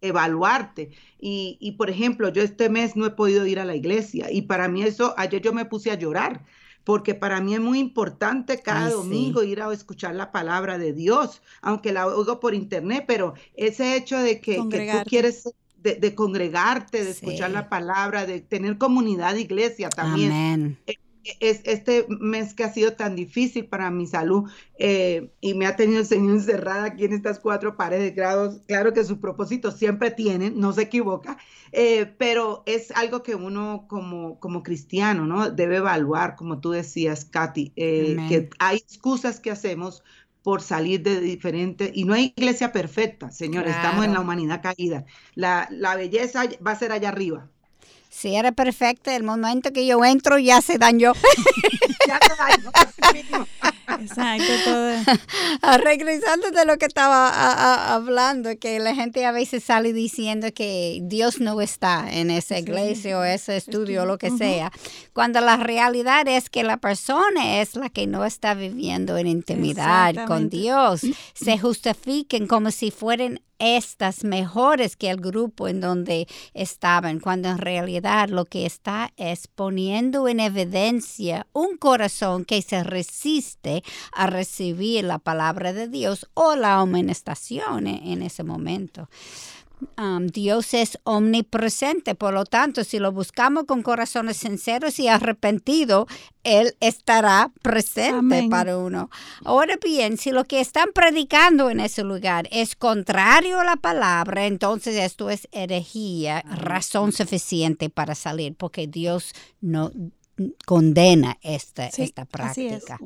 [0.02, 0.90] evaluarte.
[1.20, 4.42] Y, y, por ejemplo, yo este mes no he podido ir a la iglesia y
[4.42, 6.44] para mí eso, ayer yo me puse a llorar
[6.84, 11.42] porque para mí es muy importante cada domingo ir a escuchar la palabra de Dios,
[11.62, 14.70] aunque la oigo por internet, pero ese hecho de que, tú
[15.06, 20.32] quieres de, congregarte, de escuchar la palabra, de tener comunidad, iglesia también.
[20.32, 20.80] Amén.
[21.40, 25.76] Es este mes que ha sido tan difícil para mi salud eh, y me ha
[25.76, 28.62] tenido el Señor encerrada aquí en estas cuatro paredes grados.
[28.68, 31.38] Claro que su propósito siempre tiene, no se equivoca,
[31.72, 35.50] eh, pero es algo que uno como, como cristiano ¿no?
[35.50, 40.04] debe evaluar, como tú decías, Katy, eh, que hay excusas que hacemos
[40.44, 45.06] por salir de diferente, y no hay iglesia perfecta, Señor, estamos en la humanidad caída.
[45.36, 47.50] La, la belleza va a ser allá arriba,
[48.14, 51.14] si era perfecta, el momento que yo entro ya se dañó.
[52.08, 52.72] ya dañó.
[54.02, 54.94] Exacto, todo.
[55.62, 61.00] Ah, regresando de lo que estaba hablando, que la gente a veces sale diciendo que
[61.04, 64.72] Dios no está en esa iglesia o ese estudio o lo que sea,
[65.14, 70.26] cuando la realidad es que la persona es la que no está viviendo en intimidad
[70.28, 71.02] con Dios.
[71.34, 77.58] Se justifiquen como si fueran estas mejores que el grupo en donde estaban, cuando en
[77.58, 81.93] realidad lo que está es poniendo en evidencia un corazón
[82.46, 89.08] que se resiste a recibir la palabra de Dios o la amonestación en ese momento.
[89.98, 96.08] Um, Dios es omnipresente, por lo tanto, si lo buscamos con corazones sinceros y arrepentidos,
[96.44, 99.10] Él estará presente para uno.
[99.44, 104.46] Ahora bien, si lo que están predicando en ese lugar es contrario a la palabra,
[104.46, 109.92] entonces esto es herejía, razón suficiente para salir, porque Dios no
[110.66, 113.00] condena esta, esta práctica.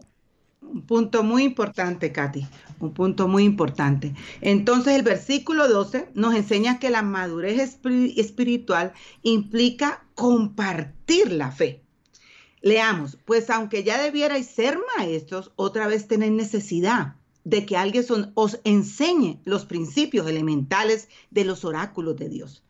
[0.62, 2.46] Un punto muy importante, Katy,
[2.80, 4.14] un punto muy importante.
[4.42, 7.80] Entonces el versículo 12 nos enseña que la madurez
[8.18, 11.84] espiritual implica compartir la fe.
[12.62, 18.60] Leamos, pues aunque ya debierais ser maestros, otra vez tenéis necesidad de que alguien os
[18.66, 22.67] enseñe los principios elementales de los oráculos de Dios.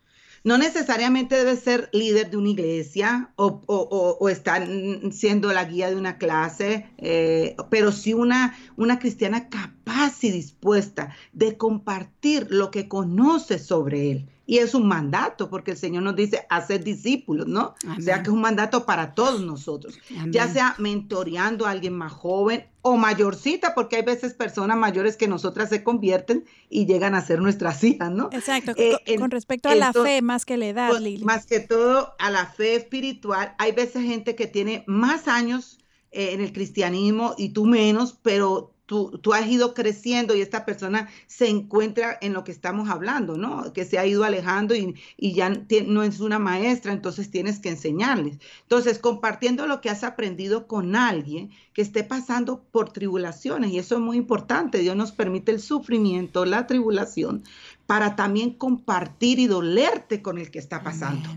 [0.47, 4.65] No necesariamente debe ser líder de una iglesia o, estar
[5.11, 8.55] siendo la guía de una clase, eh, pero sí una
[8.97, 15.49] cristiana capaz y dispuesta de compartir lo que conoce sobre él y es un mandato,
[15.49, 17.75] porque el Señor nos dice hacer discípulos, ¿no?
[17.97, 22.13] O sea que es un mandato para todos nosotros, ya sea mentoreando a alguien más
[22.13, 27.21] joven o mayorcita, porque hay veces personas mayores que nosotras se convierten y llegan a
[27.21, 28.29] ser nuestras hijas, ¿no?
[28.31, 31.25] Exacto, eh, con, respecto a la fe más que la edad, Lili.
[31.25, 35.79] Más que todo a la fe espiritual, hay veces gente que tiene más años
[36.11, 41.09] eh, en el cristianismo y tú menos, pero tú, has ido creciendo y esta persona
[41.27, 43.73] se encuentra en lo que estamos hablando, ¿no?
[43.73, 45.49] Que se ha ido alejando y, ya
[45.85, 48.39] no es una maestra, entonces tienes que enseñarles.
[48.61, 53.95] Entonces, compartiendo lo que has aprendido con alguien que esté pasando por tribulaciones, y eso
[53.95, 57.43] es muy importante, Dios nos permite el sufrimiento, la tribulación,
[57.87, 61.29] para también compartir y dolerte con el que está pasando.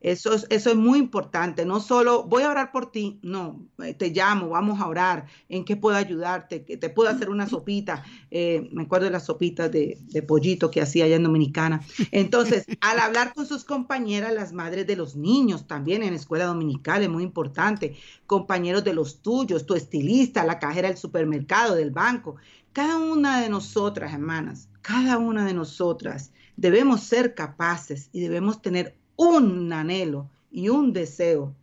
[0.00, 1.64] Eso es, eso es muy importante.
[1.64, 5.64] No solo voy a orar por ti, no, eh, te llamo, vamos a orar, en
[5.64, 8.04] qué puedo ayudarte, te puedo hacer una sopita.
[8.32, 11.82] Eh, me acuerdo de las sopitas de, de, pollito que hacía allá en Dominicana.
[12.10, 17.04] Entonces, al hablar con sus compañeras, las madres de los niños también en escuela dominical
[17.04, 22.36] es muy importante, compañeros de los tuyos, tu estilista, la cajera del supermercado, del banco.
[22.72, 28.96] Cada una de nosotras, hermanas, cada una de nosotras debemos ser capaces y debemos tener
[29.16, 31.54] un anhelo y un deseo,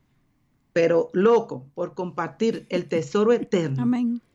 [0.74, 3.86] pero loco por compartir el tesoro eterno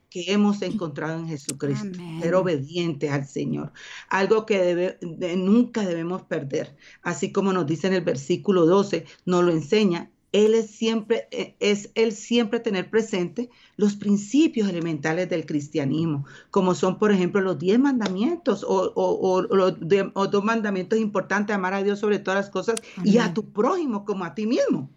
[0.09, 3.73] que hemos encontrado en Jesucristo, ser obedientes al Señor,
[4.07, 4.97] algo que
[5.35, 10.53] nunca debemos perder, así como nos dice en el versículo 12, nos lo enseña él
[10.53, 16.99] es siempre, e, es él siempre tener presente los principios elementales del cristianismo, como son,
[16.99, 22.41] por ejemplo, los diez mandamientos o, los dos mandamientos importantes, amar a Dios sobre todas
[22.41, 24.89] las cosas y a tu prójimo como a ti mismo.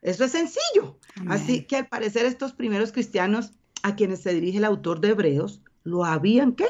[0.00, 0.96] Eso es sencillo.
[1.28, 3.50] Así que al parecer estos primeros cristianos
[3.82, 6.66] a quienes se dirige el autor de Hebreos, lo habían ¿qué?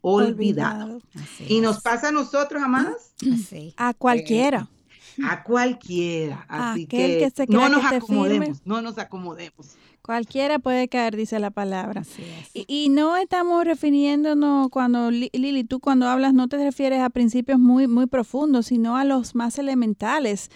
[0.00, 1.02] olvidado.
[1.46, 3.12] Y nos pasa a nosotros, amadas.
[3.76, 4.68] A cualquiera.
[5.24, 6.44] A cualquiera.
[6.48, 9.76] Así que, no nos acomodemos, no nos acomodemos.
[10.02, 12.02] Cualquiera puede caer, dice la palabra.
[12.54, 17.86] Y, no estamos refiriéndonos cuando, Lili, tú cuando hablas no te refieres a principios muy,
[17.88, 20.50] muy profundos, sino a los más elementales.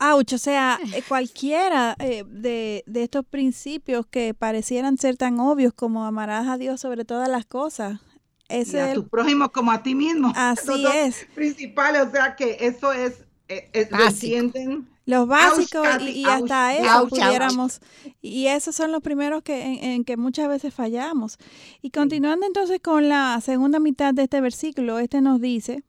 [0.00, 6.48] O sea, eh, cualquiera eh, de, estos principios que parecieran ser tan obvios como amarás
[6.48, 8.00] a Dios sobre todas las cosas.
[8.48, 10.32] Es y a tu prójimo como a ti mismo.
[10.36, 11.28] Así es.
[11.34, 17.80] Principales, o sea que eso es, eh, lo entienden los básicos y, hasta eso pudiéramos.
[18.22, 21.36] Y esos son los primeros que, en, que muchas veces fallamos.
[21.82, 25.82] Y continuando entonces con la segunda mitad de este versículo, este nos dice,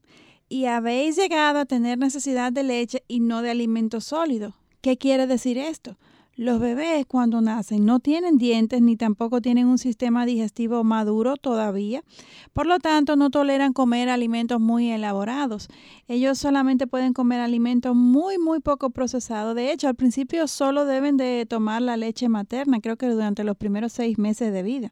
[0.49, 4.55] y habéis llegado a tener necesidad de leche y no de alimento sólido.
[4.81, 5.97] ¿Qué quiere decir esto?
[6.41, 12.03] Los bebés cuando nacen no tienen dientes ni tampoco tienen un sistema digestivo maduro todavía.
[12.51, 15.67] Por lo tanto, no toleran comer alimentos muy elaborados.
[16.07, 19.53] Ellos solamente pueden comer alimentos muy, muy poco procesados.
[19.53, 23.55] De hecho, al principio solo deben de tomar la leche materna, creo que durante los
[23.55, 24.91] primeros seis meses de vida.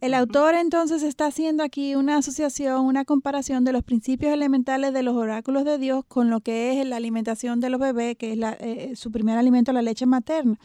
[0.00, 5.04] El autor entonces está haciendo aquí una asociación, una comparación de los principios elementales de
[5.04, 8.38] los oráculos de Dios con lo que es la alimentación de los bebés, que es
[8.58, 10.55] eh, su primer alimento, la leche materna.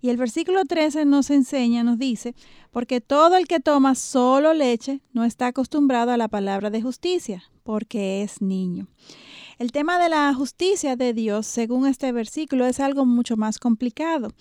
[0.00, 2.34] Y el versículo 13 nos enseña, nos dice,
[2.70, 7.44] porque todo el que toma solo leche no está acostumbrado a la palabra de justicia,
[7.62, 8.86] porque es niño.
[9.58, 14.32] El tema de la justicia de Dios, según este versículo, es algo mucho más complicado.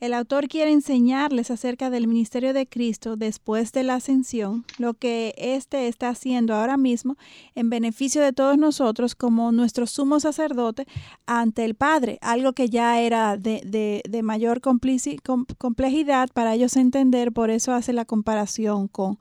[0.00, 5.34] El autor quiere enseñarles acerca del ministerio de Cristo después de la ascensión, lo que
[5.36, 7.16] éste está haciendo ahora mismo
[7.54, 10.86] en beneficio de todos nosotros como nuestro sumo sacerdote
[11.26, 17.72] ante el Padre, algo que ya era de, mayor complejidad para ellos entender, por eso
[17.72, 19.18] hace la comparación con,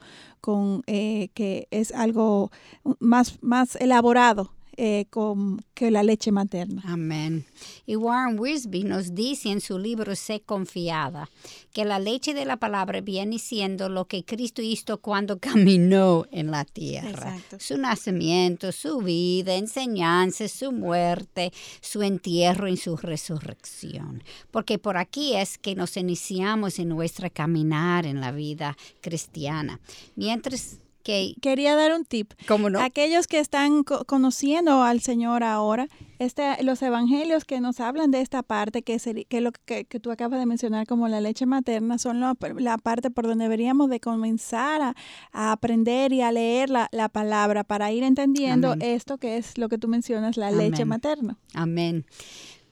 [0.87, 2.51] eh, que es algo
[2.99, 4.51] más elaborado
[4.81, 6.81] eh, con, que la leche materna.
[6.85, 7.45] Amén.
[7.85, 11.29] Y Warren Wisby nos dice en su libro Sé confiada
[11.73, 16.51] que la leche de la palabra viene siendo lo que Cristo hizo cuando caminó en
[16.51, 17.37] la tierra.
[17.59, 21.51] Su nacimiento, su vida, enseñanza, su muerte,
[21.81, 24.23] su entierro y su resurrección.
[24.49, 29.81] Porque por aquí es que nos iniciamos en nuestra caminar en la vida cristiana.
[30.15, 32.33] Mientras Quería dar un tip.
[32.47, 32.79] ¿Cómo no?
[32.81, 35.87] Aquellos que están conociendo al Señor ahora,
[36.19, 38.97] este, los evangelios que nos hablan de esta parte, que,
[39.27, 43.27] que lo que, tú acabas de mencionar como la leche materna, son la parte por
[43.27, 44.95] donde deberíamos de comenzar a,
[45.31, 49.87] aprender y a leer la, palabra para ir entendiendo esto que es lo que tú
[49.87, 51.37] mencionas, la leche materna.
[51.53, 52.05] Amén.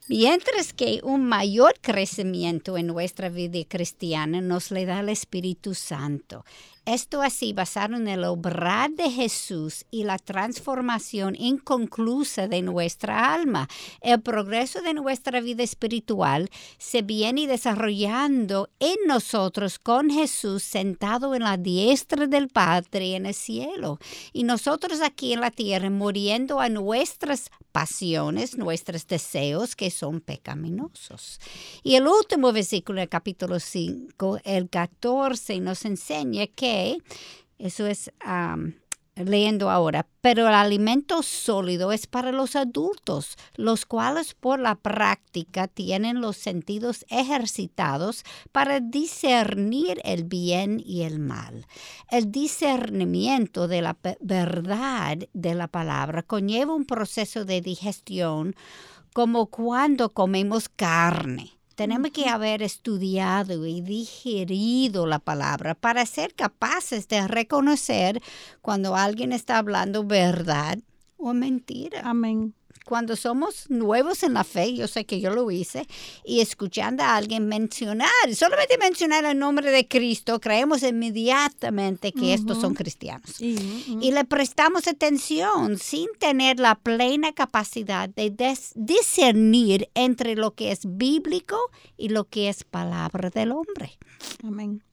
[0.09, 6.45] Mientras que un mayor crecimiento en nuestra vida cristiana nos le da el Espíritu Santo.
[6.87, 13.67] Esto así basado en el obrar de Jesús y la transformación inconclusa de nuestra alma.
[13.99, 21.43] El progreso de nuestra vida espiritual se viene desarrollando en nosotros con Jesús sentado en
[21.43, 23.99] la diestra del Padre en el cielo.
[24.31, 31.41] Y nosotros aquí en la tierra muriendo a nuestras pasiones, nuestros deseos que son pecaminosos.
[31.83, 36.76] Y el último versículo del capítulo 5, el 14, nos enseña que
[37.57, 38.11] eso es
[39.25, 45.67] leyendo ahora, pero el alimento sólido es para los adultos, los cuales por la práctica
[45.67, 51.65] tienen los sentidos ejercitados para discernir el bien y el mal.
[52.09, 58.55] El discernimiento de la verdad de la palabra conlleva un proceso de digestión
[59.13, 67.07] como cuando comemos carne tenemos que haber estudiado y digerido la palabra para ser capaces
[67.07, 68.19] de reconocer
[68.63, 70.79] cuando alguien está hablando verdad
[71.17, 72.01] o mentira.
[72.03, 72.56] Amén
[72.87, 75.85] cuando somos nuevos en la fe, yo sé que yo lo hice,
[76.23, 82.61] y escuchando a alguien mencionar, solamente mencionar el nombre de Cristo, creemos inmediatamente que estos
[82.61, 83.41] son cristianos.
[83.41, 88.33] Y le prestamos atención sin tener la plena capacidad de
[88.75, 91.57] discernir entre lo que es bíblico
[91.97, 93.97] y lo que es palabra del hombre.
[94.43, 94.86] Amén.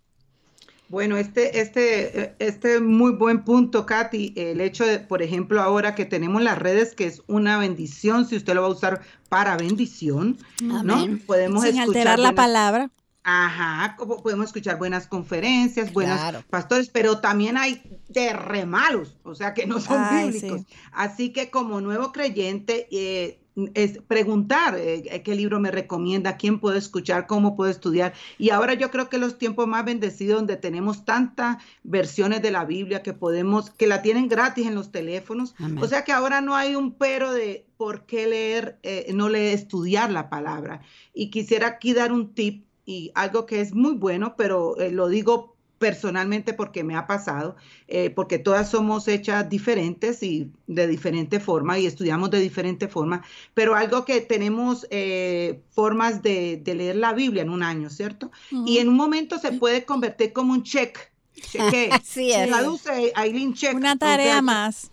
[0.88, 4.34] Bueno, este, este, este muy buen punto, Katy.
[4.36, 8.36] El hecho de, por ejemplo, ahora que tenemos las redes, que es una bendición, si
[8.36, 11.06] usted lo va a usar para bendición, ¿no?
[11.26, 12.90] Podemos Sin alterar la palabra.
[13.26, 16.20] Ajá, podemos escuchar buenas conferencias, buenos
[16.50, 20.60] pastores, pero también hay de remalos, o sea que no son bíblicos.
[20.92, 23.40] Así que como nuevo creyente, eh,
[23.74, 28.12] es preguntar eh, qué libro me recomienda, quién puedo escuchar, cómo puedo estudiar.
[28.38, 32.64] Y ahora yo creo que los tiempos más bendecidos donde tenemos tantas versiones de la
[32.64, 35.54] Biblia que podemos, que la tienen gratis en los teléfonos.
[35.80, 39.54] O sea que ahora no hay un pero de por qué leer, eh, no leer,
[39.54, 40.82] estudiar la palabra.
[41.12, 45.08] Y quisiera aquí dar un tip y algo que es muy bueno, pero eh, lo
[45.08, 47.56] digo personalmente porque me ha pasado,
[47.88, 53.24] eh, porque todas somos hechas diferentes y de diferente forma y estudiamos de diferente forma,
[53.54, 58.30] pero algo que tenemos eh, formas de, leer la Biblia en un año, ¿cierto?
[58.50, 60.98] Y en un momento se puede convertir como un check.
[61.34, 61.90] Cheque.
[61.92, 62.48] Así es.
[62.48, 63.74] Traduce Aileen check.
[63.74, 64.90] Una tarea más.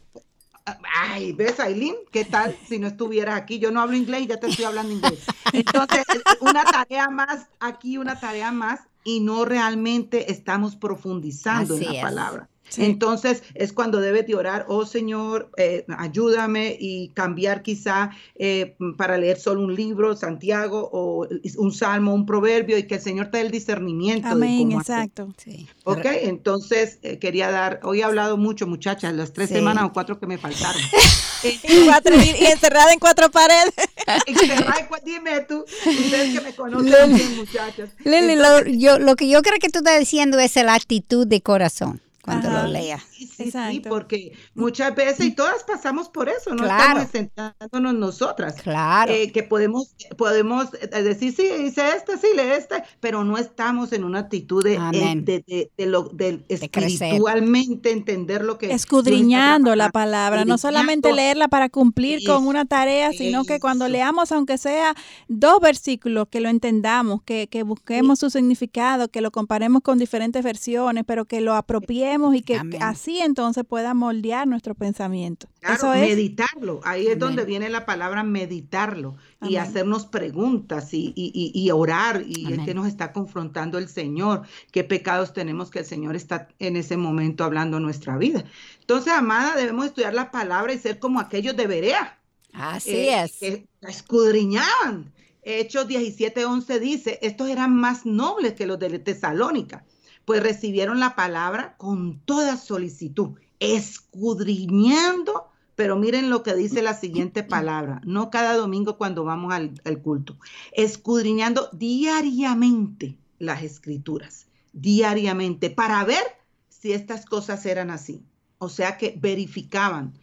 [0.93, 1.95] Ay, ¿ves, Aileen?
[2.11, 3.59] ¿Qué tal si no estuvieras aquí?
[3.59, 5.25] Yo no hablo inglés y ya te estoy hablando inglés.
[5.53, 6.03] Entonces,
[6.39, 12.50] una tarea más aquí, una tarea más y no realmente estamos profundizando en la palabra.
[12.77, 19.17] Entonces es cuando debes de orar, oh Señor, eh, ayúdame y cambiar quizá eh, para
[19.17, 23.39] leer solo un libro, Santiago, o un salmo, un proverbio, y que el Señor te
[23.39, 24.29] dé el discernimiento.
[24.29, 25.33] Amén, exacto.
[25.37, 25.67] Sí.
[25.83, 30.19] Ok, entonces eh, quería dar, hoy he hablado mucho, muchachas, las tres semanas o cuatro
[30.19, 30.81] que me faltaron.
[31.43, 33.73] y, encerrada en cuatro paredes.
[35.05, 37.89] dime tú, ustedes que me conocen bien, muchachas.
[38.03, 41.41] Lili, lo, yo, lo que yo creo que tú estás diciendo es la actitud de
[41.41, 43.10] corazón cuando lo lea.
[43.27, 48.55] Sí, sí, porque muchas veces, y todas pasamos por eso, no estamos sentándonos nosotras.
[48.61, 49.11] Claro.
[49.11, 53.93] Eh, que podemos, podemos eh, decir, sí, hice este, sí, lee este, pero no estamos
[53.93, 58.71] en una actitud de, eh, de, lo, de, espiritualmente entender lo que...
[58.71, 64.31] Escudriñando la palabra, no solamente leerla para cumplir con una tarea, sino que cuando leamos,
[64.31, 64.95] aunque sea
[65.27, 70.43] dos versículos, que lo entendamos, que, que busquemos su significado, que lo comparemos con diferentes
[70.43, 75.47] versiones, pero que lo apropiemos y que así entonces pueda moldear nuestro pensamiento.
[75.59, 76.79] Claro, meditarlo.
[76.83, 82.73] Ahí es donde viene la palabra meditarlo y hacernos preguntas y, orar y es que
[82.73, 87.43] nos está confrontando el Señor, qué pecados tenemos que el Señor está en ese momento
[87.43, 88.43] hablando nuestra vida.
[88.79, 92.19] Entonces, amada, debemos estudiar la palabra y ser como aquellos de Berea.
[92.53, 93.39] Así eh, es.
[93.39, 95.11] Que escudriñaban.
[95.43, 99.83] Hechos 17:11 dice, estos eran más nobles que los de Tesalónica
[100.31, 107.43] pues recibieron la palabra con toda solicitud, escudriñando, pero miren lo que dice la siguiente
[107.43, 110.37] palabra, no cada domingo cuando vamos al, culto,
[110.71, 116.23] escudriñando diariamente las escrituras, diariamente, para ver
[116.69, 118.23] si estas cosas eran así.
[118.57, 120.13] O sea que verificaban,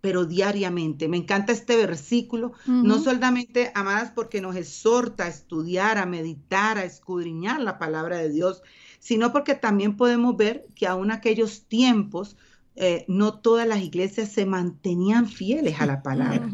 [0.00, 1.06] pero diariamente.
[1.06, 6.84] Me encanta este versículo, no solamente, amadas, porque nos exhorta a estudiar, a meditar, a
[6.84, 8.62] escudriñar la palabra de Dios,
[9.00, 12.36] sino porque también podemos ver que aún aquellos tiempos
[12.76, 16.48] eh, no todas las iglesias se mantenían fieles a la palabra.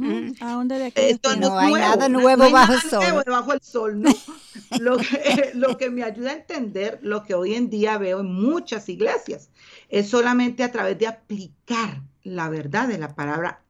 [0.95, 3.23] Esto no, hay nada nuevo bajo el sol.
[3.27, 4.11] bajo el sol, ¿no?
[4.81, 8.33] lo, que, lo que me ayuda a entender lo que hoy en día veo en
[8.33, 9.51] muchas iglesias
[9.89, 13.63] es solamente a través de aplicar la verdad de la palabra,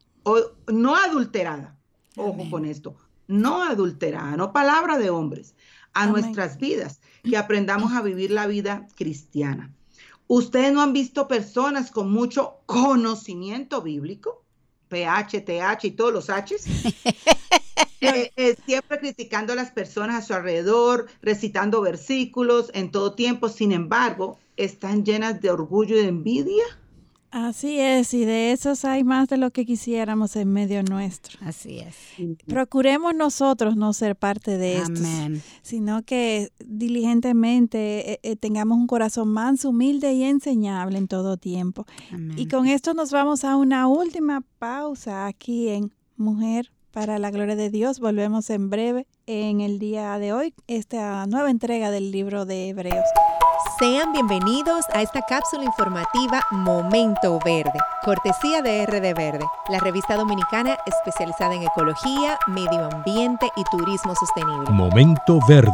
[0.68, 1.76] no adulterada,
[2.16, 2.96] ojo con esto,
[3.26, 5.54] no adulterada, no palabra de hombres,
[5.96, 9.72] a nuestras vidas, que aprendamos a vivir la vida cristiana.
[10.28, 14.44] Ustedes no han visto personas con mucho conocimiento bíblico,
[14.88, 16.66] PH, TH y todos los H's,
[18.02, 23.48] eh, eh, siempre criticando a las personas a su alrededor, recitando versículos en todo tiempo,
[23.48, 26.64] sin embargo, están llenas de orgullo y de envidia
[27.30, 31.38] Así es, y de esos hay más de lo que quisiéramos en medio nuestro.
[31.42, 31.96] Así es.
[32.46, 35.00] Procuremos nosotros no ser parte de esto,
[35.62, 41.86] sino que diligentemente eh, eh, tengamos un corazón más humilde y enseñable en todo tiempo.
[42.36, 47.56] Y con esto nos vamos a una última pausa aquí en Mujer para la Gloria
[47.56, 48.00] de Dios.
[48.00, 53.04] Volvemos en breve en el día de hoy, esta nueva entrega del libro de Hebreos.
[53.78, 60.78] Sean bienvenidos a esta cápsula informativa Momento Verde, cortesía de RD Verde, la revista dominicana
[60.86, 64.70] especializada en ecología, medio ambiente y turismo sostenible.
[64.70, 65.70] Momento Verde.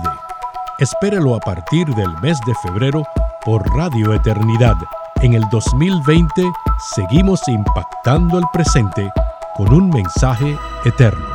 [0.80, 3.04] Espéralo a partir del mes de febrero
[3.44, 4.74] por Radio Eternidad.
[5.20, 6.50] En el 2020
[6.96, 9.08] seguimos impactando el presente
[9.54, 11.31] con un mensaje eterno.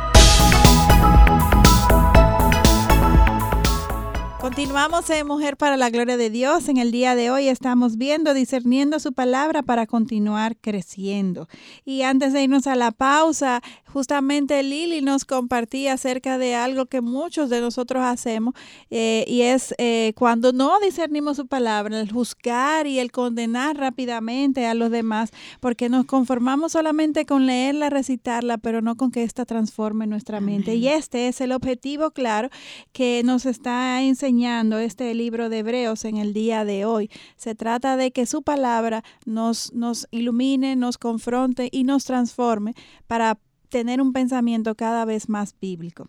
[4.58, 6.68] Continuamos en Mujer para la Gloria de Dios.
[6.68, 11.46] En el día de hoy estamos viendo, discerniendo su palabra para continuar creciendo.
[11.84, 17.00] Y antes de irnos a la pausa, justamente Lili nos compartía acerca de algo que
[17.00, 18.52] muchos de nosotros hacemos
[18.90, 24.66] eh, y es eh, cuando no discernimos su palabra, el juzgar y el condenar rápidamente
[24.66, 25.30] a los demás,
[25.60, 30.74] porque nos conformamos solamente con leerla, recitarla, pero no con que ésta transforme nuestra mente.
[30.74, 32.50] Y este es el objetivo claro
[32.92, 37.10] que nos está enseñando este libro de Hebreos en el día de hoy.
[37.36, 42.74] Se trata de que su palabra nos, nos ilumine, nos confronte y nos transforme
[43.06, 43.38] para
[43.68, 46.08] tener un pensamiento cada vez más bíblico.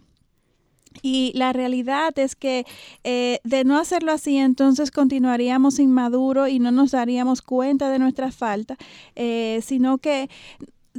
[1.01, 2.65] Y la realidad es que
[3.03, 8.31] eh, de no hacerlo así, entonces continuaríamos inmaduros y no nos daríamos cuenta de nuestra
[8.31, 8.77] falta,
[9.15, 10.29] eh, sino que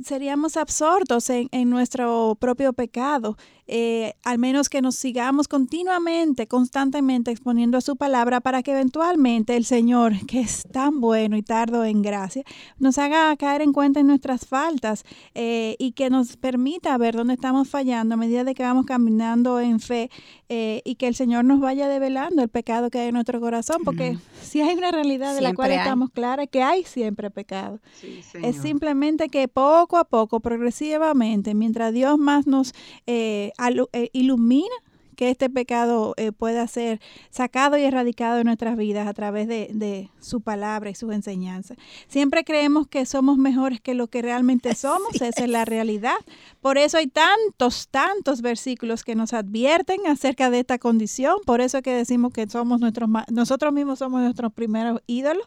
[0.04, 3.36] seríamos absortos en, en, nuestro propio pecado
[3.72, 9.56] eh, al menos que nos sigamos continuamente, constantemente exponiendo a su palabra para que eventualmente
[9.56, 12.42] el Señor, que es tan bueno y tardo en gracia,
[12.80, 15.04] nos haga caer en cuenta en nuestras faltas
[15.36, 19.60] eh, y que nos permita ver dónde estamos fallando a medida de que vamos caminando
[19.60, 20.10] en fe
[20.48, 23.82] eh, y que el Señor nos vaya develando el pecado que hay en nuestro corazón,
[23.84, 27.78] porque si hay una realidad de la cual estamos claras, que hay siempre pecado.
[28.34, 32.74] es simplemente que poco a poco, progresivamente, mientras Dios más nos
[33.06, 33.52] eh,
[34.12, 34.76] ilumina
[35.20, 36.98] que este pecado eh, pueda ser
[37.28, 41.76] sacado y erradicado de nuestras vidas a través de, su palabra y sus enseñanzas.
[42.08, 46.16] Siempre creemos que somos mejores que lo que realmente somos, esa es la realidad.
[46.62, 51.82] Por eso hay tantos, tantos versículos que nos advierten acerca de esta condición, por eso
[51.82, 55.46] que decimos que somos nuestros, nosotros mismos somos nuestros primeros ídolos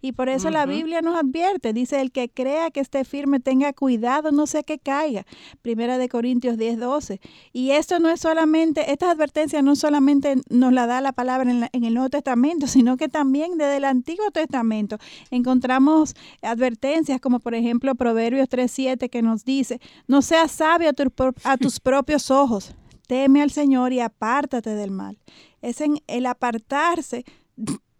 [0.00, 3.74] y por eso la Biblia nos advierte, dice el que crea que esté firme tenga
[3.74, 5.26] cuidado, no sea que caiga.
[5.60, 7.20] Primera de Corintios 10, 12.
[7.52, 11.84] Y esto no es solamente, esta advertencia no solamente nos la da la palabra en,
[11.84, 14.98] el Nuevo Testamento, sino que también desde el Antiguo Testamento
[15.30, 21.80] encontramos advertencias como por ejemplo Proverbios 3.7 que nos dice, no seas sabio a, tus
[21.80, 22.74] propios ojos,
[23.06, 25.18] teme al Señor y apártate del mal.
[25.62, 27.24] Es en el apartarse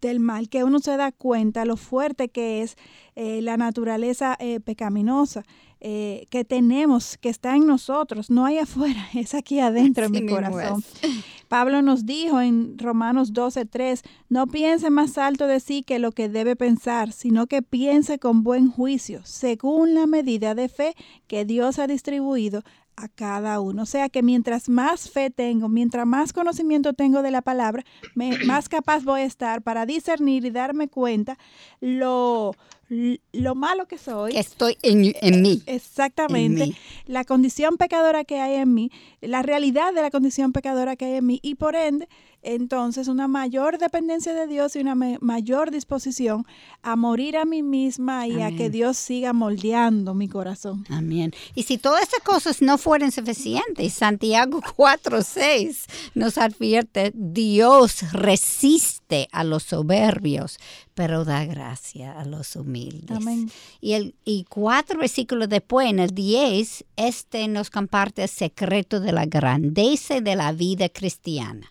[0.00, 2.76] del mal que uno se da cuenta lo fuerte que es
[3.16, 5.44] eh, la naturaleza eh, pecaminosa.
[5.82, 10.26] Eh, que tenemos, que está en nosotros, no hay afuera, es aquí adentro en mi
[10.26, 10.84] corazón.
[11.48, 16.28] Pablo nos dijo en Romanos 12:3, no piense más alto de sí que lo que
[16.28, 20.94] debe pensar, sino que piense con buen juicio, según la medida de fe
[21.26, 22.62] que Dios ha distribuido
[23.00, 23.82] a cada uno.
[23.82, 27.84] O sea que mientras más fe tengo, mientras más conocimiento tengo de la palabra,
[28.46, 31.38] más capaz voy a estar para discernir y darme cuenta
[31.80, 32.54] lo,
[32.88, 34.32] lo malo que soy.
[34.32, 35.62] Que estoy en, mí.
[35.66, 36.74] Exactamente.
[37.06, 38.90] La condición pecadora que hay en mí,
[39.20, 42.08] la realidad de la condición pecadora que hay en mí y por ende
[42.42, 46.46] entonces una mayor dependencia de Dios y una mayor disposición
[46.82, 50.84] a morir a mí misma y a que Dios siga moldeando mi corazón.
[50.88, 51.32] Amén.
[51.54, 59.44] Y si todas estas cosas no fueran suficientes, Santiago 4:6 nos advierte, Dios resiste a
[59.44, 60.58] los soberbios,
[60.94, 63.16] pero da gracia a los humildes.
[63.16, 63.50] Amén.
[63.80, 69.12] Y, el, y cuatro versículos después, en el 10, este nos comparte el secreto de
[69.12, 71.70] la grandeza de la vida cristiana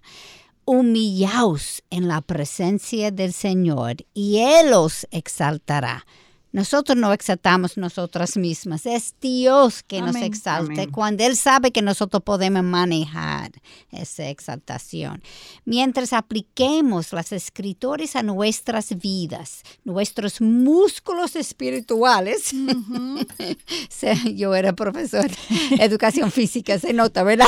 [0.70, 6.06] humillaos en la presencia del Señor y Él os exaltará.
[6.52, 12.24] Nosotros no exaltamos nosotras mismas, es Dios que nos exalte cuando Él sabe que nosotros
[12.24, 13.52] podemos manejar
[13.92, 15.22] esa exaltación.
[15.66, 22.52] Mientras apliquemos las escrituras a nuestras vidas, nuestros músculos espirituales,
[24.36, 27.48] yo era profesor de educación física, se nota, ¿verdad?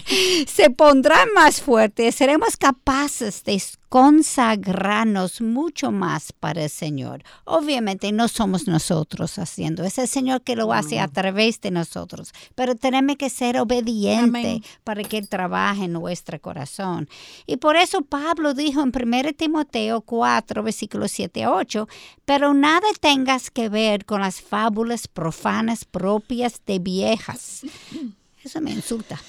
[0.46, 3.54] se pondrán más fuertes, seremos capaces de
[3.88, 7.22] consagrarnos mucho más para el Señor.
[7.44, 12.32] Obviamente no somos nosotros haciendo, es el Señor que lo hace a través de nosotros,
[12.54, 17.08] pero tenemos que ser obedientes para que Él trabaje en nuestro corazón.
[17.46, 21.88] Y por eso Pablo dijo en 1 Timoteo 4, versículos 7 a 8,
[22.24, 27.62] pero nada tengas que ver con las fábulas profanas propias de viejas.
[28.44, 29.20] Eso me insulta.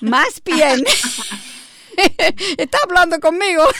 [0.00, 0.84] Más bien...
[2.58, 3.64] está hablando conmigo.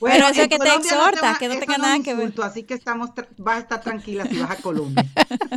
[0.00, 2.32] Bueno, eso que te exhorta, que no tenga nada que ver.
[2.42, 5.04] Así que estamos, vas a estar tranquila si vas a Colombia.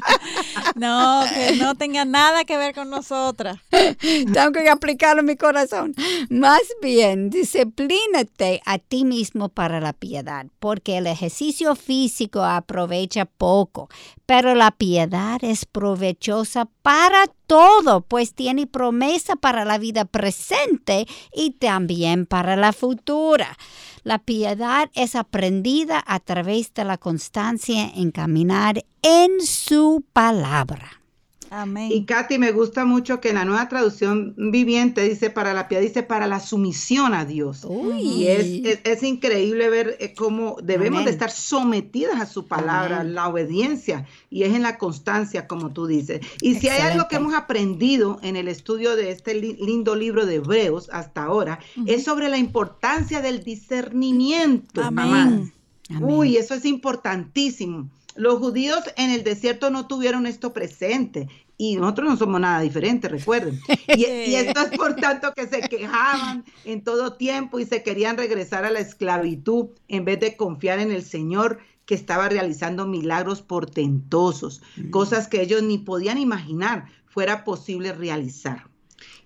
[0.76, 3.58] no, que no tenga nada que ver con nosotras.
[3.70, 5.96] Tengo que aplicarlo en mi corazón.
[6.30, 13.90] Más bien, disciplínate a ti mismo para la piedad, porque el ejercicio físico aprovecha poco,
[14.26, 21.52] pero la piedad es provechosa para todo, pues tiene promesa para la vida presente y
[21.52, 23.58] también para la futura.
[24.04, 30.97] La piedad es aprendida a través de la constancia en caminar en su palabra.
[31.50, 31.92] Amén.
[31.92, 35.82] Y Katy, me gusta mucho que en la nueva traducción viviente dice para la piedad,
[35.82, 37.66] dice para la sumisión a Dios.
[38.00, 43.28] Y es, es, increíble ver eh, cómo debemos de estar sometidas a su palabra, la
[43.28, 46.22] obediencia, y es en la constancia, como tú dices.
[46.42, 50.36] Y si hay algo que hemos aprendido en el estudio de este lindo libro de
[50.36, 54.84] Hebreos hasta ahora, es sobre la importancia del discernimiento.
[54.84, 55.54] Amén.
[56.02, 57.90] Uy, eso es importantísimo.
[58.18, 63.12] Los judíos en el desierto no tuvieron esto presente y nosotros no somos nada diferentes,
[63.12, 63.60] recuerden.
[63.96, 64.04] Y,
[64.36, 68.72] esto es por tanto que se quejaban en todo tiempo y se querían regresar a
[68.72, 74.90] la esclavitud en vez de confiar en el Señor que estaba realizando milagros portentosos, mm.
[74.90, 78.68] cosas que ellos ni podían imaginar fuera posible realizar.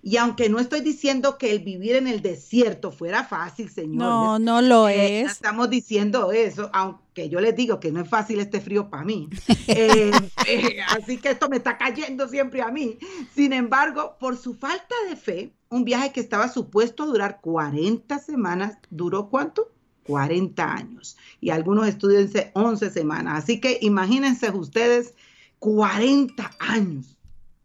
[0.02, 3.98] Y aunque no estoy diciendo que el vivir en el desierto fuera fácil, señor.
[3.98, 5.32] No, no lo eh, es.
[5.32, 9.28] Estamos diciendo eso, aunque yo les digo que no es fácil este frío para mí.
[9.68, 10.10] Eh,
[10.46, 12.98] eh, así que esto me está cayendo siempre a mí.
[13.34, 18.18] Sin embargo, por su falta de fe, un viaje que estaba supuesto a durar 40
[18.18, 19.70] semanas, ¿duró cuánto?
[20.04, 21.16] 40 años.
[21.40, 23.44] Y algunos estudios 11 semanas.
[23.44, 25.14] Así que imagínense ustedes
[25.60, 27.16] 40 años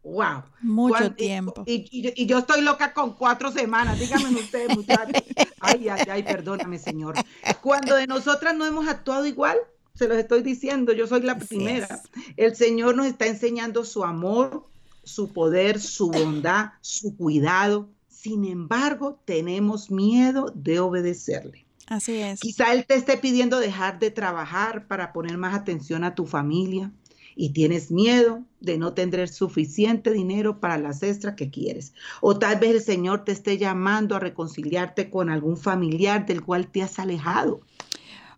[0.08, 0.44] wow.
[0.62, 1.64] Mucho tiempo.
[1.66, 5.24] Y, yo estoy loca con cuatro semanas, díganme ustedes, muchachos.
[5.60, 7.16] Ay, ay, ay, perdóname, Señor.
[7.64, 9.58] Cuando de nosotras no hemos actuado igual,
[9.96, 12.00] se los estoy diciendo, yo soy la primera.
[12.38, 14.68] El Señor nos está enseñando su amor,
[15.04, 17.90] su poder, su bondad, su cuidado.
[18.08, 21.66] Sin embargo, tenemos miedo de obedecerle.
[21.88, 22.40] Así es.
[22.40, 26.92] Quizá Él te esté pidiendo dejar de trabajar para poner más atención a tu familia
[27.38, 31.94] y tienes miedo de no tener suficiente dinero para las extras que quieres.
[32.20, 36.68] O tal vez el Señor te esté llamando a reconciliarte con algún familiar del cual
[36.68, 37.62] te has alejado.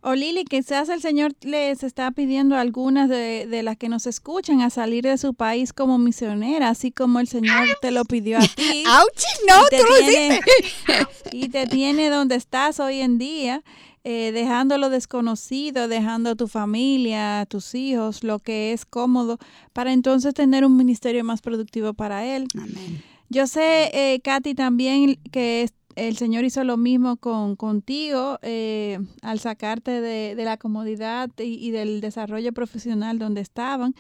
[0.02, 4.62] O Lili, quizás el Señor les está pidiendo a algunas de, las que nos escuchan
[4.62, 8.42] a salir de su país como misionera, así como el Señor te lo pidió a
[8.42, 8.84] ti.
[8.88, 9.24] ¡Auch!
[9.46, 10.42] No, y te, tiene,
[11.34, 13.62] y te tiene donde estás hoy en día.
[14.06, 19.40] Eh, dejando lo desconocido, dejando a tu familia, a tus hijos, lo que es cómodo,
[19.74, 22.48] para entonces tener un ministerio más productivo para él.
[23.30, 29.40] Yo sé, eh, Katy, también que el Señor hizo lo mismo con contigo eh, al
[29.40, 33.94] sacarte de, la comodidad y, del desarrollo profesional donde estaban.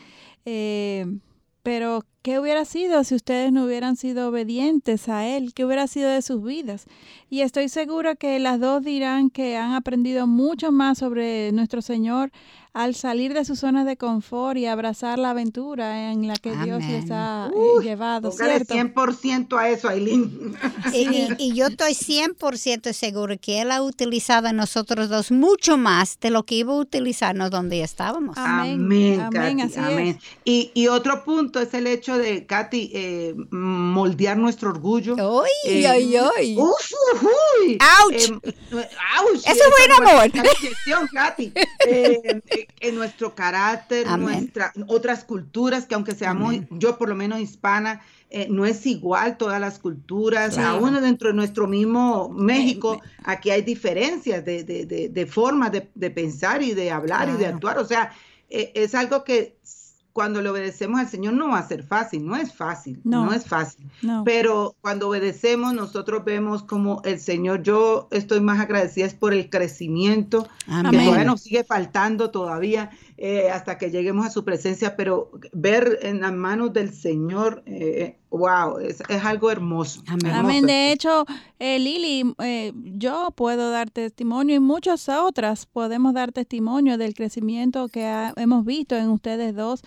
[1.62, 5.54] pero, ¿qué hubiera sido si ustedes no hubieran sido obedientes a Él?
[5.54, 6.86] ¿Qué hubiera sido de sus vidas?
[7.30, 12.32] Y estoy segura que las dos dirán que han aprendido mucho más sobre nuestro Señor
[12.74, 16.84] al salir de sus zonas de confort y abrazar la aventura en la que Dios
[16.86, 18.76] les ha eh, llevado, ¿cierto?
[18.76, 20.56] 100% a eso, Aileen.
[20.94, 26.30] Y, yo estoy 100% seguro que Él ha utilizado a nosotros dos mucho más de
[26.30, 28.38] lo que iba a utilizarnos donde estábamos.
[28.38, 30.20] Amén, amén, amén.
[30.46, 35.16] Y, y, otro punto es el hecho de, Katy, eh, moldear nuestro orgullo.
[35.16, 36.58] ¡Uy, eh, ay, ay!
[36.58, 36.92] ¡Uf,
[37.22, 37.78] uy!
[37.80, 38.14] ¡Auch!
[38.14, 39.36] Eh, ¡Auch!
[39.36, 40.32] Eso es buen amor.
[41.14, 41.54] Katy.
[41.88, 42.42] Eh,
[42.82, 48.02] en nuestro carácter, nuestra, otras culturas que aunque seamos, yo por lo menos hispana,
[48.32, 53.64] eh, no es igual todas las culturas, aún dentro de nuestro mismo México, aquí hay
[53.64, 57.86] diferencias de, de, de, de formas de, pensar y de hablar y de actuar, o
[57.86, 58.14] sea,
[58.52, 59.58] eh, es algo que
[60.20, 63.46] cuando le obedecemos al Señor no va a ser fácil, no es fácil, no, es
[63.46, 63.90] fácil.
[64.26, 69.50] Pero cuando obedecemos, nosotros vemos como el Señor, yo estoy más agradecida es por el
[69.50, 70.46] crecimiento,
[70.92, 72.90] que todavía nos sigue faltando todavía
[73.22, 78.20] eh, hasta que lleguemos a su presencia, pero ver en las manos del Señor eh,
[78.30, 80.04] wow, es, algo hermoso.
[80.08, 80.66] Amén.
[80.66, 81.26] De hecho,
[81.58, 87.88] eh, Lili, eh, yo puedo dar testimonio y muchas otras podemos dar testimonio del crecimiento
[87.88, 89.82] que hemos visto en ustedes dos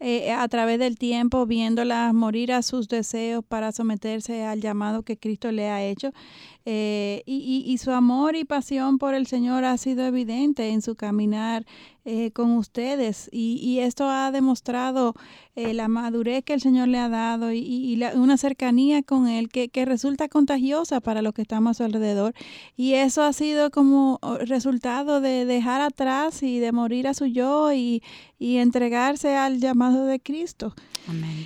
[0.00, 5.16] eh, a través del tiempo, viéndolas morir a sus deseos para someterse al llamado que
[5.16, 6.12] Cristo le ha hecho.
[6.70, 11.64] eh, y, su amor y pasión por el Señor ha sido evidente en su caminar
[12.10, 13.28] eh, con ustedes.
[13.30, 15.12] Y, esto ha demostrado
[15.56, 19.84] eh, la madurez que el Señor le ha dado y, una cercanía con Él que,
[19.84, 22.32] resulta contagiosa para los que estamos a su alrededor.
[22.78, 27.26] Y eso ha sido como oh, resultado de dejar atrás y de morir a su
[27.26, 28.02] yo y,
[28.40, 30.72] entregarse al llamado de Cristo.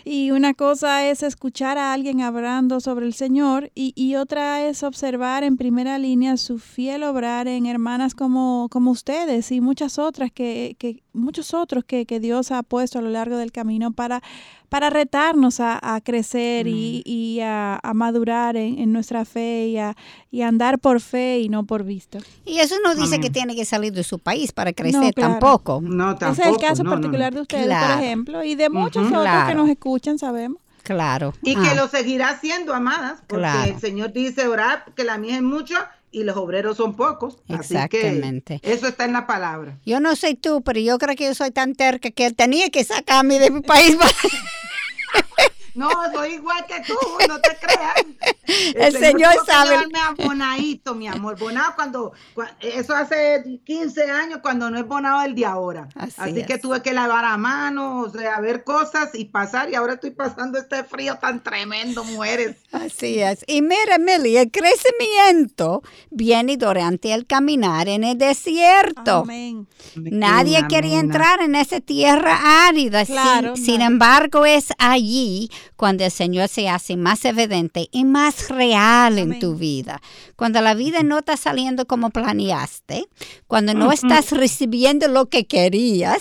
[0.04, 5.42] Y una cosa es escuchar a alguien hablando sobre el Señor y, otra es observar
[5.42, 10.51] en primera línea su fiel obrar en hermanas como, como ustedes y muchas otras que,
[10.78, 14.22] que muchos otros que, que, Dios ha puesto a lo largo del camino para,
[14.68, 19.96] para retarnos a, crecer y, a, madurar en, nuestra fe y a,
[20.30, 22.18] y andar por fe y no por vista.
[22.44, 25.80] Y eso no dice que tiene que salir de su país para crecer tampoco.
[25.82, 26.32] No, tampoco.
[26.32, 29.68] Ese es el caso particular de ustedes, por ejemplo, y de muchos otros que nos
[29.68, 30.58] escuchan, sabemos.
[30.82, 31.32] Claro.
[31.42, 31.74] Y que ah.
[31.74, 35.76] lo seguirá haciendo, amadas, porque el Señor dice, orar, que la mía es mucho
[36.12, 37.38] y los obreros son pocos.
[37.48, 38.60] Exactamente.
[38.62, 39.78] eso está en la palabra.
[39.84, 42.68] Yo no sé tú, pero yo creo que yo soy tan terca que él tenía
[42.70, 43.96] que sacarme de mi país.
[45.74, 46.96] No, soy igual que tú,
[47.28, 47.94] no te creas.
[48.74, 49.76] El, Señor, sabe.
[50.24, 51.38] bonadito, mi amor.
[51.38, 52.12] Bonado cuando,
[52.60, 55.88] eso hace 15 años cuando no es bonado el de ahora.
[55.94, 59.70] Así, que tuve que lavar a mano, o sea, ver cosas y pasar.
[59.70, 62.56] Y ahora estoy pasando este frío tan tremendo, mujeres.
[62.72, 63.44] Así es.
[63.46, 69.18] Y mira, Meli, el crecimiento viene durante el caminar en el desierto.
[69.18, 69.68] Amén.
[69.94, 73.04] Nadie quería entrar en esa tierra árida.
[73.06, 79.18] Claro, sin embargo, es allí cuando el Señor se hace más evidente y más real
[79.18, 80.00] en tu vida.
[80.36, 83.06] Cuando la vida no está saliendo como planeaste,
[83.46, 86.18] cuando no estás recibiendo lo que querías,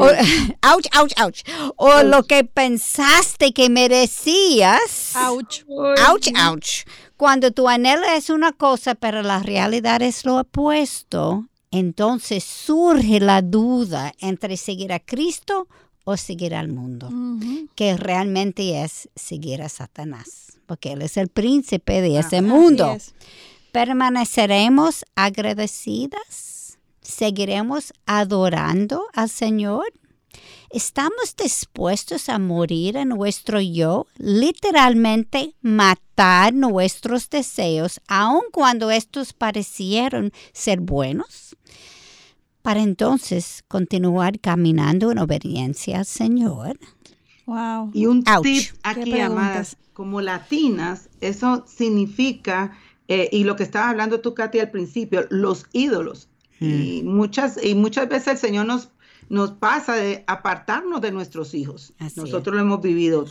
[0.00, 0.06] O,
[0.74, 1.42] ouch, ouch, ouch,
[1.76, 6.84] o lo que pensaste que merecías, ouch, ouch, ouch.
[7.16, 13.42] Cuando tu anhelo es una cosa, pero la realidad es lo opuesto, entonces surge la
[13.42, 15.68] duda entre seguir a Cristo
[16.04, 17.08] o seguir al mundo,
[17.74, 22.96] que realmente es seguir a Satanás, porque él es el príncipe de ese mundo.
[23.72, 26.78] ¿Permaneceremos agradecidas?
[27.00, 29.92] ¿Seguiremos adorando al Señor?
[30.70, 40.32] ¿Estamos dispuestos a morir a nuestro yo, literalmente matar nuestros deseos, aun cuando estos parecieron
[40.54, 41.56] ser buenos?
[42.62, 46.78] Para entonces continuar caminando en obediencia al Señor.
[47.46, 47.90] Wow.
[47.92, 52.76] Y un tip aquí, amadas, como latinas, eso significa,
[53.08, 56.28] eh, y lo que estaba hablando tú, Katy, al principio, los ídolos.
[56.60, 58.90] Y, muchas, y muchas veces el Señor nos,
[59.28, 61.92] nos pasa de apartarnos de nuestros hijos.
[62.14, 63.26] Nosotros lo hemos vivido.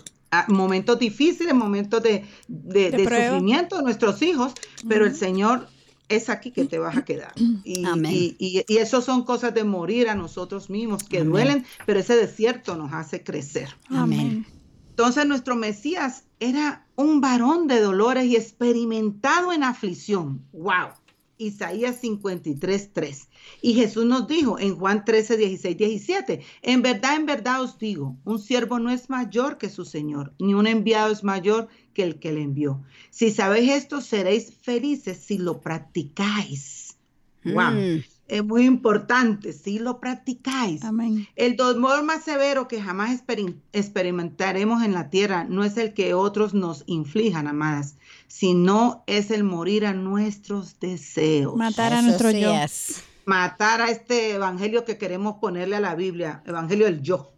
[0.49, 4.53] momentos difíciles, momentos de, de, sufrimiento de nuestros hijos,
[4.85, 5.69] pero el Señor
[6.15, 7.33] es aquí que te vas a quedar.
[7.63, 12.15] Y, y, y, eso son cosas de morir a nosotros mismos que duelen, pero ese
[12.15, 13.69] desierto nos hace crecer.
[13.89, 14.45] Amén.
[14.89, 20.45] Entonces nuestro Mesías era un varón de dolores y experimentado en aflicción.
[20.51, 20.89] ¡Wow!
[21.41, 23.27] Isaías 53, 3.
[23.61, 28.15] Y Jesús nos dijo en Juan 13, 16, 17, en verdad, en verdad os digo,
[28.23, 32.19] un siervo no es mayor que su Señor, ni un enviado es mayor que el
[32.19, 32.83] que le envió.
[33.09, 36.97] Si sabéis esto, seréis felices si lo practicáis.
[37.43, 37.71] Wow.
[37.71, 38.03] Mm.
[38.27, 40.85] Es muy importante si lo practicáis.
[40.85, 41.27] Amén.
[41.35, 43.21] El dolor más severo que jamás
[43.73, 47.97] experimentaremos en la tierra no es el que otros nos inflijan, amadas,
[48.31, 51.57] sino es el morir a nuestros deseos.
[51.57, 52.53] Matar a nuestro yo.
[53.25, 57.33] Matar a este evangelio que queremos ponerle a la Biblia, evangelio del yo.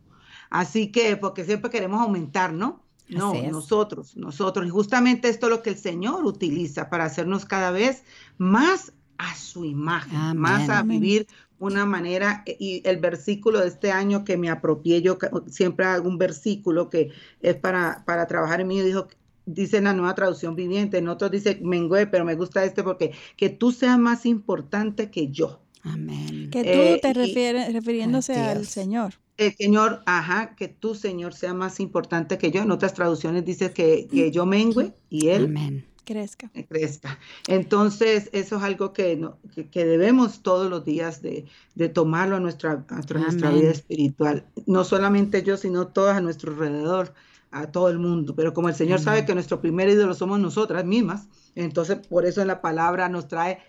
[0.51, 2.83] Así que, porque siempre queremos aumentar, ¿no?
[3.09, 4.67] No, nosotros, nosotros.
[4.67, 8.03] Y justamente esto es lo que el Señor utiliza para hacernos cada vez
[8.37, 11.27] más a su imagen, más a vivir
[11.57, 12.43] una manera.
[12.45, 15.17] Y el versículo de este año que me apropié, yo
[15.47, 19.07] siempre hago un versículo que es para, para trabajar en mí, dijo,
[19.45, 23.11] dice en la nueva traducción viviente, en otros dice mengue, pero me gusta este porque
[23.37, 25.61] que tú seas más importante que yo.
[25.83, 26.49] Amén.
[26.49, 31.53] Que tú eh, te refieres, refiriéndose al Señor el Señor, ajá, que tu Señor sea
[31.53, 32.61] más importante que yo.
[32.61, 36.51] En otras traducciones dice que, que yo mengüe y Él crezca.
[36.67, 37.19] crezca.
[37.47, 39.29] Entonces, eso es algo que,
[39.71, 44.45] que, debemos todos los días de, de tomarlo a nuestra, a nuestra vida espiritual.
[44.65, 47.13] No solamente yo, sino todos a nuestro alrededor,
[47.53, 48.35] a todo el mundo.
[48.35, 52.41] Pero como el Señor sabe que nuestro primer ídolo somos nosotras mismas, entonces por eso
[52.41, 53.59] en la palabra nos trae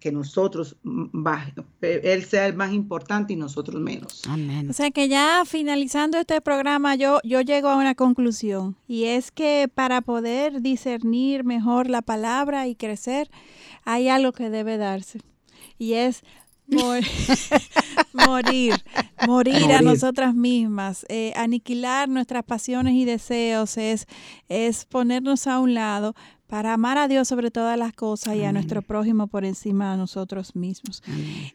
[0.00, 0.76] que nosotros,
[1.80, 4.22] Él sea el más importante y nosotros menos.
[4.68, 9.30] O sea que ya finalizando este programa, yo, yo llego a una conclusión y es
[9.30, 13.30] que para poder discernir mejor la palabra y crecer,
[13.84, 15.20] hay algo que debe darse
[15.78, 16.24] y es
[18.12, 18.74] morir,
[19.26, 24.06] morir, a nosotras mismas, eh, aniquilar nuestras pasiones y deseos, es,
[24.48, 26.14] es ponernos a un lado
[26.48, 29.98] para amar a Dios sobre todas las cosas y a nuestro prójimo por encima de
[29.98, 31.02] nosotros mismos.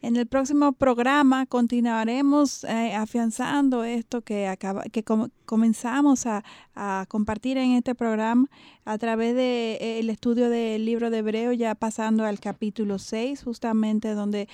[0.04, 5.04] En el próximo programa continuaremos eh, afianzando esto que, acaba, que
[5.46, 6.44] comenzamos a,
[7.08, 8.50] compartir en este programa
[8.86, 13.44] a través del de, eh, estudio del libro de Hebreo, ya pasando al capítulo 6,
[13.44, 14.48] justamente donde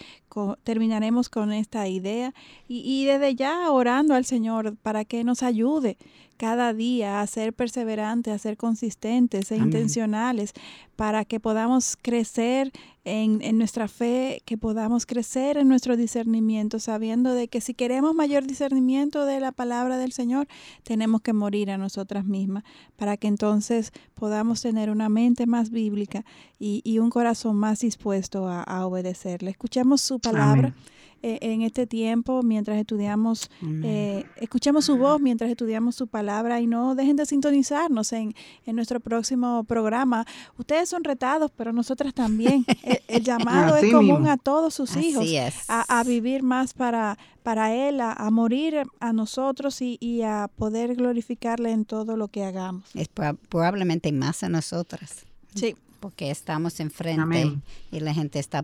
[0.64, 2.34] terminaremos con esta idea.
[2.68, 5.98] Y, y desde ya orando al Señor para que nos ayude
[6.40, 10.54] cada día a ser perseverantes, a ser consistentes e intencionales
[10.96, 12.72] para que podamos crecer
[13.04, 18.16] en, en, nuestra fe, que podamos crecer en nuestro discernimiento, sabiendo de que si queremos
[18.16, 20.48] mayor discernimiento de la palabra del Señor,
[20.84, 22.64] tenemos que morir a nosotras mismas,
[22.96, 26.24] para que entonces podamos tener una mente más bíblica
[26.58, 29.52] y, y un corazón más dispuesto a, a obedecerle.
[29.52, 30.74] Escuchemos su palabra.
[31.22, 33.52] Eh, en este tiempo mientras estudiamos,
[33.84, 38.34] eh, escuchemos su voz mientras estudiamos su palabra y no dejen de sintonizarnos en,
[38.66, 40.26] en nuestro próximo programa.
[40.58, 42.66] Ustedes son retados, pero nosotras también.
[43.10, 45.28] El, llamado es común a todos sus hijos
[45.68, 50.96] a, a, vivir más para, para Él, a, morir a nosotros y, y, a poder
[50.96, 52.84] glorificarle en todo lo que hagamos.
[52.96, 53.10] Es
[53.50, 55.26] probablemente más a nosotras.
[55.54, 57.58] Sí porque estamos enfrente
[57.92, 58.64] y la gente está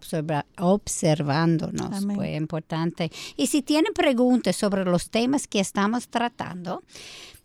[0.57, 2.05] observándonos.
[2.05, 3.11] Muy importante.
[3.37, 6.83] Y si tienen preguntas sobre los temas que estamos tratando,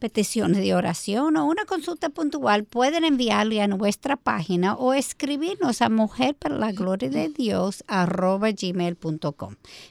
[0.01, 5.89] peticiones de oración o una consulta puntual, pueden enviarle a nuestra página o escribirnos a
[5.89, 7.85] mujer para la gloria de Dios.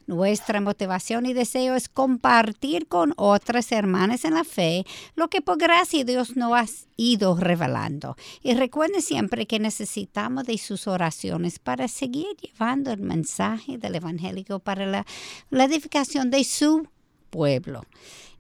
[0.07, 4.86] Nuestra motivación y deseo es compartir con otras hermanas en la fe
[5.16, 6.66] lo que por gracia Dios nos ha
[6.97, 8.18] ido revelando.
[8.41, 14.60] Y recuerden siempre que necesitamos de sus oraciones para seguir llevando el mensaje del Evangelio
[14.60, 15.05] para
[15.49, 16.88] la edificación de su
[17.30, 17.84] pueblo.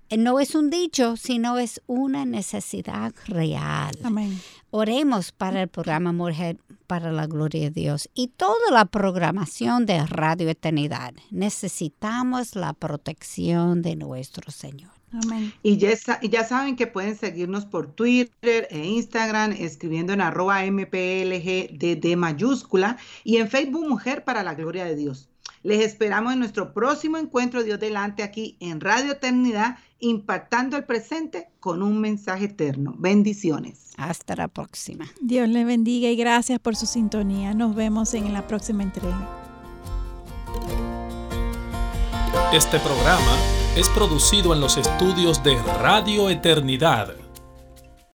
[0.09, 3.97] Eh, no es un dicho, sino es una necesidad real.
[4.03, 4.39] Amén.
[4.71, 6.57] Oremos para el programa Mujer
[6.87, 11.13] para la Gloria de Dios y toda la programación de Radio Eternidad.
[11.31, 14.91] Necesitamos la protección de nuestro Señor.
[15.11, 15.53] Amén.
[15.63, 15.89] Y ya,
[16.21, 22.97] ya, saben que pueden seguirnos por Twitter e Instagram escribiendo en arroba mplg de mayúscula
[23.23, 25.29] y en Facebook Mujer para la Gloria de Dios.
[25.61, 31.49] Les esperamos en nuestro próximo encuentro Dios delante aquí en Radio Eternidad, impactando el presente
[31.59, 32.95] con un mensaje eterno.
[32.97, 33.91] Bendiciones.
[33.97, 35.05] Hasta la próxima.
[35.21, 37.53] Dios le bendiga y gracias por su sintonía.
[37.53, 39.27] Nos vemos en la próxima entrega.
[42.53, 43.37] Este programa
[43.75, 47.18] es producido en los estudios de Radio Eternidad